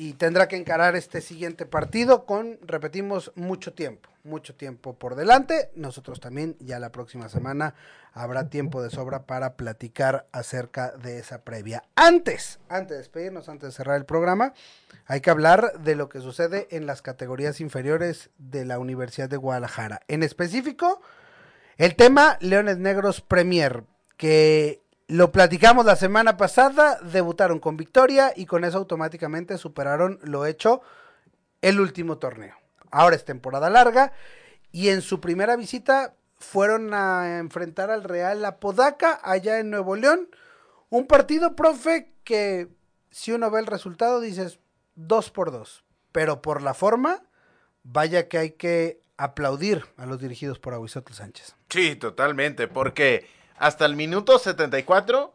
y 0.00 0.12
tendrá 0.12 0.46
que 0.46 0.54
encarar 0.54 0.94
este 0.94 1.20
siguiente 1.20 1.66
partido 1.66 2.24
con, 2.24 2.60
repetimos, 2.62 3.32
mucho 3.34 3.72
tiempo, 3.72 4.08
mucho 4.22 4.54
tiempo 4.54 4.94
por 4.96 5.16
delante. 5.16 5.72
Nosotros 5.74 6.20
también 6.20 6.54
ya 6.60 6.78
la 6.78 6.92
próxima 6.92 7.28
semana 7.28 7.74
habrá 8.12 8.48
tiempo 8.48 8.80
de 8.80 8.90
sobra 8.90 9.26
para 9.26 9.56
platicar 9.56 10.28
acerca 10.30 10.92
de 10.92 11.18
esa 11.18 11.42
previa. 11.42 11.82
Antes, 11.96 12.60
antes 12.68 12.90
de 12.90 12.98
despedirnos, 12.98 13.48
antes 13.48 13.70
de 13.70 13.72
cerrar 13.72 13.96
el 13.96 14.04
programa, 14.04 14.54
hay 15.06 15.20
que 15.20 15.30
hablar 15.30 15.72
de 15.80 15.96
lo 15.96 16.08
que 16.08 16.20
sucede 16.20 16.68
en 16.70 16.86
las 16.86 17.02
categorías 17.02 17.60
inferiores 17.60 18.30
de 18.38 18.64
la 18.64 18.78
Universidad 18.78 19.28
de 19.28 19.36
Guadalajara. 19.36 20.02
En 20.06 20.22
específico, 20.22 21.02
el 21.76 21.96
tema 21.96 22.38
Leones 22.40 22.78
Negros 22.78 23.20
Premier, 23.20 23.82
que 24.16 24.80
lo 25.08 25.32
platicamos 25.32 25.86
la 25.86 25.96
semana 25.96 26.36
pasada, 26.36 27.00
debutaron 27.00 27.60
con 27.60 27.78
victoria 27.78 28.32
y 28.36 28.44
con 28.44 28.64
eso 28.64 28.76
automáticamente 28.76 29.56
superaron 29.56 30.20
lo 30.22 30.44
hecho 30.44 30.82
el 31.62 31.80
último 31.80 32.18
torneo. 32.18 32.54
Ahora 32.90 33.16
es 33.16 33.24
temporada 33.24 33.70
larga 33.70 34.12
y 34.70 34.88
en 34.88 35.00
su 35.00 35.20
primera 35.20 35.56
visita 35.56 36.14
fueron 36.36 36.92
a 36.92 37.38
enfrentar 37.38 37.90
al 37.90 38.04
Real 38.04 38.44
Apodaca 38.44 39.18
allá 39.22 39.58
en 39.58 39.70
Nuevo 39.70 39.96
León. 39.96 40.28
Un 40.90 41.06
partido, 41.06 41.56
profe, 41.56 42.12
que 42.22 42.68
si 43.10 43.32
uno 43.32 43.50
ve 43.50 43.60
el 43.60 43.66
resultado 43.66 44.20
dices 44.20 44.60
dos 44.94 45.30
por 45.30 45.50
dos, 45.50 45.84
pero 46.12 46.42
por 46.42 46.62
la 46.62 46.74
forma, 46.74 47.22
vaya 47.82 48.28
que 48.28 48.38
hay 48.38 48.50
que 48.52 49.00
aplaudir 49.16 49.84
a 49.96 50.04
los 50.04 50.20
dirigidos 50.20 50.58
por 50.58 50.74
Aguisotl 50.74 51.14
Sánchez. 51.14 51.56
Sí, 51.70 51.96
totalmente, 51.96 52.68
porque 52.68 53.26
hasta 53.58 53.84
el 53.86 53.96
minuto 53.96 54.38
74, 54.38 55.32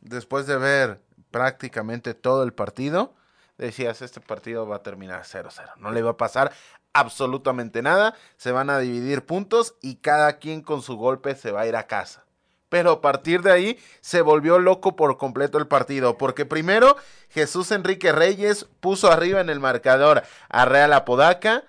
después 0.00 0.46
de 0.46 0.56
ver 0.56 1.00
prácticamente 1.30 2.14
todo 2.14 2.42
el 2.42 2.52
partido, 2.52 3.14
decías, 3.58 4.02
este 4.02 4.20
partido 4.20 4.66
va 4.66 4.76
a 4.76 4.82
terminar 4.82 5.22
0-0. 5.22 5.76
No 5.76 5.90
le 5.90 6.02
va 6.02 6.12
a 6.12 6.16
pasar 6.16 6.52
absolutamente 6.92 7.82
nada. 7.82 8.14
Se 8.36 8.52
van 8.52 8.70
a 8.70 8.78
dividir 8.78 9.24
puntos 9.24 9.74
y 9.82 9.96
cada 9.96 10.38
quien 10.38 10.62
con 10.62 10.82
su 10.82 10.96
golpe 10.96 11.34
se 11.34 11.52
va 11.52 11.62
a 11.62 11.66
ir 11.66 11.76
a 11.76 11.86
casa. 11.86 12.24
Pero 12.68 12.90
a 12.90 13.00
partir 13.00 13.42
de 13.42 13.52
ahí 13.52 13.78
se 14.00 14.22
volvió 14.22 14.58
loco 14.58 14.96
por 14.96 15.18
completo 15.18 15.58
el 15.58 15.68
partido, 15.68 16.18
porque 16.18 16.44
primero 16.44 16.96
Jesús 17.30 17.70
Enrique 17.70 18.10
Reyes 18.10 18.66
puso 18.80 19.10
arriba 19.10 19.40
en 19.40 19.50
el 19.50 19.60
marcador 19.60 20.24
a 20.48 20.64
Real 20.64 20.92
Apodaca. 20.92 21.64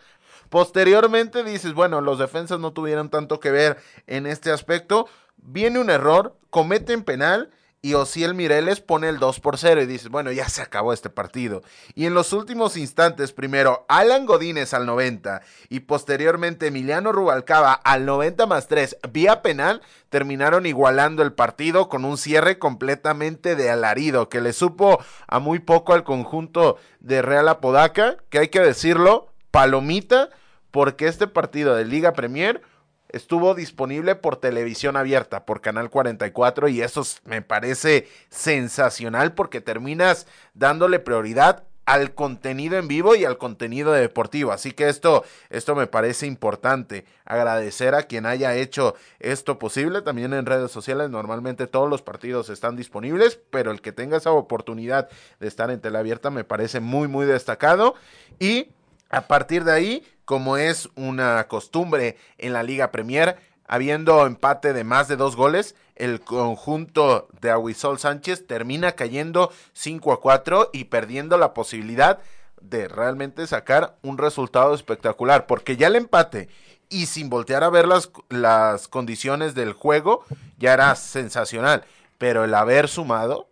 Posteriormente 0.49 1.43
dices, 1.43 1.73
bueno, 1.73 2.01
los 2.01 2.17
defensas 2.17 2.59
no 2.59 2.71
tuvieron 2.71 3.09
tanto 3.09 3.39
que 3.39 3.51
ver 3.51 3.77
en 4.07 4.25
este 4.25 4.51
aspecto, 4.51 5.07
viene 5.37 5.79
un 5.79 5.89
error, 5.89 6.37
cometen 6.49 7.03
penal 7.03 7.51
y 7.81 7.93
Osiel 7.93 8.33
Mireles 8.33 8.81
pone 8.81 9.07
el 9.07 9.19
2 9.19 9.39
por 9.39 9.57
0 9.57 9.81
y 9.81 9.85
dices, 9.85 10.09
bueno, 10.09 10.31
ya 10.31 10.49
se 10.49 10.61
acabó 10.61 10.93
este 10.93 11.09
partido. 11.09 11.61
Y 11.93 12.05
en 12.05 12.13
los 12.13 12.33
últimos 12.33 12.75
instantes, 12.75 13.31
primero 13.31 13.85
Alan 13.87 14.25
Godínez 14.25 14.73
al 14.73 14.85
90 14.85 15.41
y 15.69 15.81
posteriormente 15.81 16.67
Emiliano 16.67 17.11
Rubalcaba 17.11 17.73
al 17.73 18.05
90 18.05 18.45
más 18.47 18.67
3 18.67 18.97
vía 19.11 19.41
penal, 19.41 19.81
terminaron 20.09 20.65
igualando 20.65 21.21
el 21.21 21.33
partido 21.33 21.87
con 21.87 22.03
un 22.03 22.17
cierre 22.17 22.57
completamente 22.57 23.55
de 23.55 23.69
alarido 23.69 24.27
que 24.27 24.41
le 24.41 24.53
supo 24.53 24.99
a 25.27 25.39
muy 25.39 25.59
poco 25.59 25.93
al 25.93 26.03
conjunto 26.03 26.77
de 26.99 27.21
Real 27.21 27.47
Apodaca, 27.47 28.17
que 28.29 28.39
hay 28.39 28.47
que 28.47 28.59
decirlo, 28.59 29.31
palomita, 29.51 30.29
porque 30.71 31.07
este 31.07 31.27
partido 31.27 31.75
de 31.75 31.85
Liga 31.85 32.13
Premier 32.13 32.61
estuvo 33.09 33.55
disponible 33.55 34.15
por 34.15 34.37
televisión 34.37 34.97
abierta, 34.97 35.45
por 35.45 35.61
Canal 35.61 35.89
44, 35.89 36.67
y 36.67 36.81
eso 36.81 37.03
me 37.25 37.41
parece 37.41 38.07
sensacional 38.29 39.33
porque 39.33 39.61
terminas 39.61 40.27
dándole 40.53 40.99
prioridad 40.99 41.63
al 41.87 42.13
contenido 42.13 42.77
en 42.77 42.89
vivo 42.89 43.15
y 43.15 43.23
al 43.23 43.37
contenido 43.37 43.93
deportivo. 43.93 44.51
Así 44.51 44.73
que 44.73 44.89
esto, 44.89 45.23
esto 45.49 45.73
me 45.73 45.87
parece 45.87 46.27
importante. 46.27 47.05
Agradecer 47.23 47.95
a 47.95 48.03
quien 48.03 48.25
haya 48.25 48.53
hecho 48.55 48.95
esto 49.19 49.57
posible. 49.57 50.01
También 50.01 50.33
en 50.33 50.45
redes 50.45 50.69
sociales 50.69 51.09
normalmente 51.09 51.65
todos 51.65 51.89
los 51.89 52.01
partidos 52.01 52.49
están 52.49 52.75
disponibles, 52.75 53.39
pero 53.51 53.71
el 53.71 53.79
que 53.79 53.93
tenga 53.93 54.17
esa 54.17 54.31
oportunidad 54.31 55.07
de 55.39 55.47
estar 55.47 55.71
en 55.71 55.79
tele 55.79 55.97
abierta 55.97 56.29
me 56.29 56.43
parece 56.43 56.81
muy, 56.81 57.07
muy 57.07 57.25
destacado. 57.25 57.95
Y 58.37 58.67
a 59.09 59.27
partir 59.27 59.63
de 59.63 59.71
ahí, 59.71 60.03
como 60.27 60.57
es 60.57 60.89
una 60.95 61.47
costumbre 61.47 62.17
en 62.37 62.51
la 62.51 62.61
Liga 62.61 62.91
Premier, 62.91 63.37
habiendo 63.65 64.25
empate 64.25 64.73
de 64.73 64.83
más 64.83 65.07
de 65.07 65.15
dos 65.15 65.37
goles, 65.37 65.73
el 65.95 66.19
conjunto 66.19 67.29
de 67.39 67.49
Aguisol 67.49 67.97
Sánchez 67.97 68.45
termina 68.45 68.91
cayendo 68.91 69.53
5 69.71 70.11
a 70.11 70.19
4 70.19 70.71
y 70.73 70.83
perdiendo 70.83 71.37
la 71.37 71.53
posibilidad 71.53 72.19
de 72.59 72.89
realmente 72.89 73.47
sacar 73.47 73.95
un 74.01 74.17
resultado 74.17 74.75
espectacular, 74.75 75.47
porque 75.47 75.77
ya 75.77 75.87
el 75.87 75.95
empate 75.95 76.49
y 76.89 77.05
sin 77.05 77.29
voltear 77.29 77.63
a 77.63 77.69
ver 77.69 77.87
las, 77.87 78.11
las 78.27 78.89
condiciones 78.89 79.55
del 79.55 79.71
juego 79.71 80.25
ya 80.57 80.73
era 80.73 80.93
sensacional, 80.95 81.85
pero 82.17 82.43
el 82.43 82.53
haber 82.53 82.89
sumado 82.89 83.47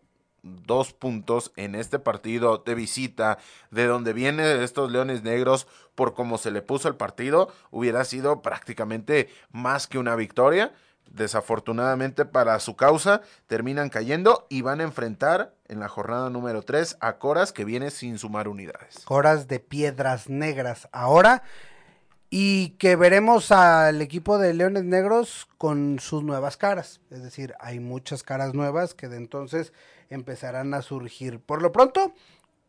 dos 0.45 0.93
puntos 0.93 1.51
en 1.55 1.75
este 1.75 1.99
partido 1.99 2.59
de 2.59 2.75
visita, 2.75 3.39
de 3.71 3.87
donde 3.87 4.13
vienen 4.13 4.61
estos 4.61 4.91
Leones 4.91 5.23
Negros, 5.23 5.67
por 5.95 6.13
cómo 6.13 6.37
se 6.37 6.51
le 6.51 6.61
puso 6.61 6.87
el 6.87 6.95
partido, 6.95 7.49
hubiera 7.71 8.05
sido 8.05 8.41
prácticamente 8.41 9.29
más 9.51 9.87
que 9.87 9.97
una 9.97 10.15
victoria. 10.15 10.73
Desafortunadamente 11.11 12.25
para 12.25 12.59
su 12.59 12.75
causa, 12.75 13.21
terminan 13.47 13.89
cayendo 13.89 14.47
y 14.49 14.61
van 14.63 14.81
a 14.81 14.83
enfrentar 14.83 15.53
en 15.67 15.79
la 15.79 15.87
jornada 15.87 16.29
número 16.29 16.63
3 16.63 16.97
a 16.99 17.17
Coras 17.17 17.53
que 17.53 17.63
viene 17.63 17.91
sin 17.91 18.17
sumar 18.17 18.47
unidades. 18.47 19.01
Coras 19.05 19.47
de 19.47 19.59
Piedras 19.59 20.29
Negras 20.29 20.89
ahora 20.91 21.43
y 22.29 22.69
que 22.71 22.95
veremos 22.95 23.51
al 23.51 24.01
equipo 24.01 24.37
de 24.37 24.53
Leones 24.53 24.83
Negros 24.83 25.47
con 25.57 25.99
sus 25.99 26.23
nuevas 26.23 26.57
caras. 26.57 26.99
Es 27.11 27.23
decir, 27.23 27.53
hay 27.59 27.79
muchas 27.79 28.23
caras 28.23 28.53
nuevas 28.53 28.93
que 28.93 29.07
de 29.07 29.17
entonces 29.17 29.71
empezarán 30.15 30.73
a 30.73 30.81
surgir. 30.81 31.39
Por 31.39 31.61
lo 31.61 31.71
pronto, 31.71 32.13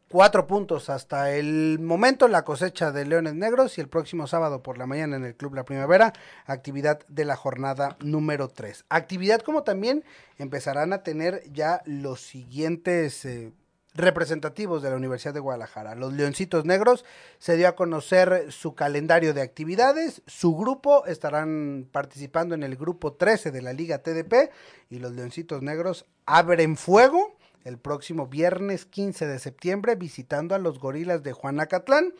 cuatro 0.09 0.47
puntos 0.47 0.91
hasta 0.91 1.33
el 1.33 1.79
momento 1.81 2.29
la 2.29 2.45
cosecha 2.45 2.93
de 2.93 3.07
Leones 3.07 3.35
Negros 3.35 3.79
y 3.79 3.81
el 3.81 3.89
próximo 3.89 4.27
sábado 4.27 4.63
por 4.63 4.79
la 4.79 4.87
mañana 4.87 5.17
en 5.17 5.25
el 5.25 5.35
Club 5.35 5.55
La 5.55 5.65
Primavera, 5.65 6.13
actividad 6.47 7.01
de 7.09 7.25
la 7.25 7.37
jornada 7.37 7.97
número 8.01 8.49
3. 8.49 8.85
Actividad 8.89 9.41
como 9.41 9.63
también 9.63 10.05
empezarán 10.39 10.93
a 10.93 11.03
tener 11.03 11.43
ya 11.53 11.83
los 11.87 12.21
siguientes... 12.21 13.25
Eh, 13.25 13.53
representativos 13.97 14.83
de 14.83 14.91
la 14.91 14.97
Universidad 14.97 15.35
de 15.35 15.41
Guadalajara. 15.41 15.95
Los 15.95 16.13
Leoncitos 16.13 16.65
Negros 16.65 17.05
se 17.39 17.57
dio 17.57 17.67
a 17.69 17.75
conocer 17.75 18.53
su 18.53 18.75
calendario 18.75 19.35
de 19.35 19.43
actividades, 19.43 20.23
su 20.27 20.55
grupo 20.55 21.07
estarán 21.07 21.89
participando 21.91 22.55
en 22.55 22.63
el 22.63 22.77
grupo 22.77 23.15
13 23.15 23.51
de 23.51 23.63
la 23.63 23.73
Liga 23.73 24.03
TDP 24.03 24.51
y 24.91 24.99
los 24.99 25.13
Leoncitos 25.13 25.63
Negros 25.63 26.05
abren 26.27 26.77
fuego 26.77 27.36
el 27.67 27.79
próximo 27.79 28.29
viernes 28.29 28.87
15 28.87 29.27
de 29.27 29.39
septiembre 29.39 29.97
visitando 29.97 30.55
a 30.55 30.59
los 30.59 30.79
Gorilas 30.79 31.23
de 31.23 31.33
Juanacatlán 31.33 32.15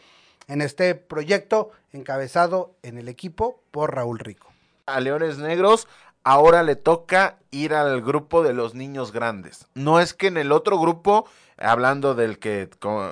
en 0.49 0.61
este 0.61 0.95
proyecto 0.95 1.71
encabezado 1.93 2.75
en 2.83 2.99
el 2.99 3.09
equipo 3.09 3.63
por 3.71 3.95
Raúl 3.95 4.19
Rico. 4.19 4.53
A 4.87 5.01
Leones 5.01 5.39
Negros 5.39 5.87
ahora 6.25 6.65
le 6.65 6.75
toca 6.75 7.39
ir 7.53 7.75
al 7.75 8.03
grupo 8.03 8.43
de 8.43 8.53
los 8.55 8.75
niños 8.75 9.13
grandes. 9.13 9.67
No 9.75 10.01
es 10.01 10.15
que 10.15 10.27
en 10.27 10.37
el 10.37 10.51
otro 10.51 10.81
grupo 10.81 11.27
hablando 11.59 12.15
del 12.15 12.39
que 12.39 12.69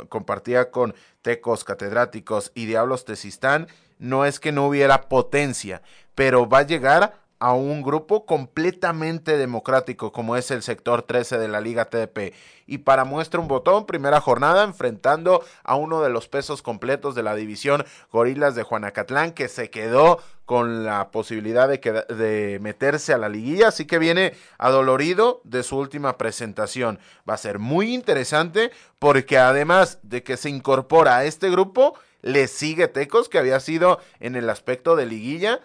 compartía 0.09 0.71
con 0.71 0.95
Tecos 1.23 1.65
Catedráticos 1.65 2.53
y 2.55 2.67
Diablos 2.67 3.05
Tesistán, 3.05 3.69
no 3.99 4.25
es 4.25 4.41
que 4.41 4.53
no 4.53 4.67
hubiera 4.67 5.09
potencia, 5.09 5.83
pero 6.15 6.49
va 6.49 6.59
a 6.59 6.67
llegar 6.67 7.24
a 7.39 7.53
un 7.53 7.83
grupo 7.83 8.27
completamente 8.27 9.37
democrático 9.37 10.13
como 10.13 10.37
es 10.37 10.51
el 10.51 10.63
sector 10.63 11.03
13 11.03 11.39
de 11.39 11.49
la 11.49 11.61
Liga 11.61 11.87
TDP. 11.87 12.35
Y 12.67 12.79
para 12.79 13.05
muestra 13.05 13.41
un 13.41 13.49
botón, 13.49 13.85
primera 13.85 14.21
jornada 14.21 14.65
enfrentando 14.65 15.45
a 15.63 15.75
uno 15.75 16.01
de 16.01 16.09
los 16.09 16.29
pesos 16.29 16.63
completos 16.63 17.15
de 17.15 17.23
la 17.23 17.35
división 17.35 17.85
Gorilas 18.11 18.55
de 18.55 18.63
Juanacatlán 18.63 19.33
que 19.33 19.49
se 19.49 19.69
quedó 19.69 20.21
con 20.47 20.85
la 20.85 21.11
posibilidad 21.11 21.69
de, 21.69 21.79
de 22.15 22.59
meterse 22.61 23.13
a 23.13 23.19
la 23.19 23.29
liguilla, 23.29 23.69
así 23.69 23.87
que 23.87 23.99
viene 23.99 24.35
adolorido 24.59 25.41
de 25.45 25.63
su 25.63 25.77
última 25.77 26.17
presentación. 26.17 26.99
Va 27.29 27.35
a 27.35 27.39
ser 27.39 27.59
muy 27.59 27.95
interesante 27.95 28.71
porque 28.99 29.39
además 29.39 29.99
de 30.03 30.23
que 30.23 30.37
se 30.37 30.49
incorpora 30.51 31.19
a 31.19 31.25
este 31.25 31.51
grupo, 31.51 31.95
le 32.23 32.49
sigue 32.49 32.89
Tecos 32.89 33.29
que 33.29 33.39
había 33.39 33.61
sido 33.61 34.01
en 34.19 34.35
el 34.35 34.49
aspecto 34.49 34.97
de 34.97 35.05
liguilla 35.05 35.61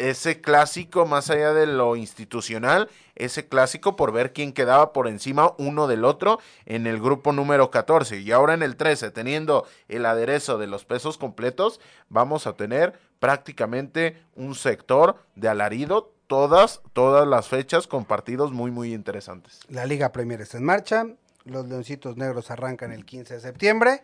ese 0.00 0.40
clásico, 0.40 1.04
más 1.06 1.30
allá 1.30 1.52
de 1.52 1.66
lo 1.66 1.94
institucional, 1.94 2.88
ese 3.14 3.46
clásico 3.46 3.96
por 3.96 4.12
ver 4.12 4.32
quién 4.32 4.52
quedaba 4.52 4.92
por 4.92 5.06
encima 5.08 5.52
uno 5.58 5.86
del 5.86 6.04
otro 6.04 6.40
en 6.64 6.86
el 6.86 7.00
grupo 7.00 7.32
número 7.32 7.70
14. 7.70 8.20
Y 8.20 8.32
ahora 8.32 8.54
en 8.54 8.62
el 8.62 8.76
13, 8.76 9.10
teniendo 9.10 9.66
el 9.88 10.06
aderezo 10.06 10.58
de 10.58 10.66
los 10.66 10.84
pesos 10.84 11.18
completos, 11.18 11.80
vamos 12.08 12.46
a 12.46 12.54
tener 12.54 12.98
prácticamente 13.18 14.22
un 14.34 14.54
sector 14.54 15.16
de 15.34 15.48
alarido 15.48 16.12
todas, 16.26 16.80
todas 16.92 17.28
las 17.28 17.48
fechas 17.48 17.86
con 17.86 18.04
partidos 18.04 18.52
muy, 18.52 18.70
muy 18.70 18.94
interesantes. 18.94 19.60
La 19.68 19.84
Liga 19.84 20.12
Premier 20.12 20.40
está 20.40 20.56
en 20.56 20.64
marcha, 20.64 21.06
los 21.44 21.68
Leoncitos 21.68 22.16
Negros 22.16 22.50
arrancan 22.50 22.92
el 22.92 23.04
15 23.04 23.34
de 23.34 23.40
septiembre. 23.40 24.02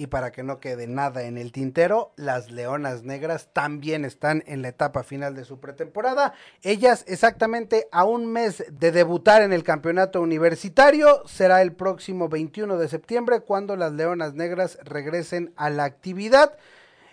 Y 0.00 0.06
para 0.06 0.30
que 0.30 0.44
no 0.44 0.60
quede 0.60 0.86
nada 0.86 1.24
en 1.24 1.36
el 1.36 1.50
tintero, 1.50 2.12
las 2.14 2.52
Leonas 2.52 3.02
Negras 3.02 3.48
también 3.52 4.04
están 4.04 4.44
en 4.46 4.62
la 4.62 4.68
etapa 4.68 5.02
final 5.02 5.34
de 5.34 5.44
su 5.44 5.58
pretemporada. 5.58 6.34
Ellas 6.62 7.04
exactamente 7.08 7.88
a 7.90 8.04
un 8.04 8.32
mes 8.32 8.64
de 8.70 8.92
debutar 8.92 9.42
en 9.42 9.52
el 9.52 9.64
campeonato 9.64 10.22
universitario. 10.22 11.26
Será 11.26 11.62
el 11.62 11.72
próximo 11.72 12.28
21 12.28 12.78
de 12.78 12.86
septiembre 12.86 13.40
cuando 13.40 13.74
las 13.74 13.92
Leonas 13.92 14.34
Negras 14.34 14.78
regresen 14.84 15.52
a 15.56 15.68
la 15.68 15.82
actividad 15.82 16.56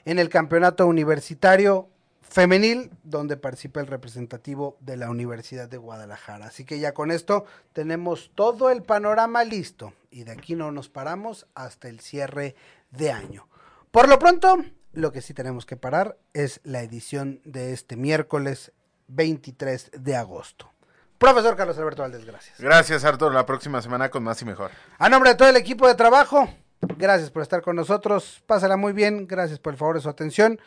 en 0.05 0.19
el 0.19 0.29
campeonato 0.29 0.86
universitario 0.86 1.89
femenil, 2.36 2.91
donde 3.05 3.38
participa 3.38 3.79
el 3.79 3.88
representativo 3.88 4.75
de 4.81 4.97
la 4.97 5.09
Universidad 5.09 5.69
de 5.69 5.77
Guadalajara. 5.77 6.47
Así 6.47 6.65
que 6.65 6.79
ya 6.79 6.93
con 6.93 7.09
esto 7.11 7.45
tenemos 7.71 8.29
todo 8.36 8.71
el 8.71 8.83
panorama 8.83 9.45
listo 9.45 9.93
y 10.11 10.25
de 10.25 10.33
aquí 10.33 10.53
no 10.53 10.69
nos 10.73 10.89
paramos 10.89 11.47
hasta 11.55 11.88
el 11.88 12.01
cierre 12.01 12.57
de 12.91 13.09
año. 13.09 13.47
Por 13.89 14.09
lo 14.09 14.19
pronto, 14.19 14.57
lo 14.91 15.13
que 15.13 15.21
sí 15.21 15.33
tenemos 15.33 15.65
que 15.65 15.77
parar 15.77 16.17
es 16.33 16.59
la 16.65 16.81
edición 16.81 17.39
de 17.45 17.71
este 17.71 17.95
miércoles 17.95 18.73
23 19.07 19.91
de 19.97 20.17
agosto. 20.17 20.69
Profesor 21.17 21.55
Carlos 21.55 21.77
Alberto 21.77 22.01
Valdés, 22.01 22.25
gracias. 22.25 22.59
Gracias, 22.59 23.05
Arturo. 23.05 23.31
La 23.31 23.45
próxima 23.45 23.81
semana 23.81 24.09
con 24.09 24.23
más 24.25 24.41
y 24.41 24.45
mejor. 24.45 24.71
A 24.97 25.07
nombre 25.07 25.29
de 25.29 25.38
todo 25.38 25.47
el 25.47 25.55
equipo 25.55 25.88
de 25.88 25.95
trabajo, 25.95 26.49
gracias 26.97 27.31
por 27.31 27.43
estar 27.43 27.61
con 27.61 27.77
nosotros. 27.77 28.43
Pásala 28.45 28.75
muy 28.75 28.91
bien. 28.91 29.25
Gracias 29.25 29.57
por 29.57 29.71
el 29.71 29.79
favor 29.79 29.95
de 29.95 30.01
su 30.01 30.09
atención. 30.09 30.59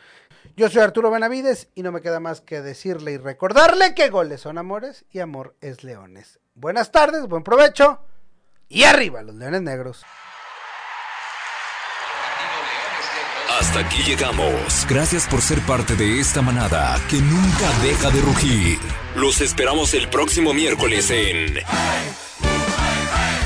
Yo 0.55 0.69
soy 0.69 0.81
Arturo 0.81 1.11
Benavides 1.11 1.69
y 1.75 1.83
no 1.83 1.91
me 1.91 2.01
queda 2.01 2.19
más 2.19 2.41
que 2.41 2.61
decirle 2.61 3.13
y 3.13 3.17
recordarle 3.17 3.93
que 3.93 4.09
goles 4.09 4.41
son 4.41 4.57
amores 4.57 5.05
y 5.11 5.19
amor 5.19 5.55
es 5.61 5.83
leones. 5.83 6.39
Buenas 6.55 6.91
tardes, 6.91 7.27
buen 7.27 7.43
provecho 7.43 7.99
y 8.67 8.83
arriba 8.83 9.21
los 9.21 9.35
leones 9.35 9.61
negros. 9.61 10.05
Hasta 13.59 13.79
aquí 13.79 14.03
llegamos. 14.03 14.87
Gracias 14.89 15.27
por 15.27 15.41
ser 15.41 15.59
parte 15.61 15.95
de 15.95 16.19
esta 16.19 16.41
manada 16.41 16.97
que 17.09 17.17
nunca 17.17 17.69
deja 17.83 18.09
de 18.09 18.21
rugir. 18.21 18.79
Los 19.15 19.41
esperamos 19.41 19.93
el 19.93 20.07
próximo 20.09 20.53
miércoles 20.53 21.11
en 21.11 21.55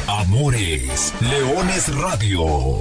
Amores 0.08 1.14
Leones 1.22 1.96
Radio. 1.96 2.80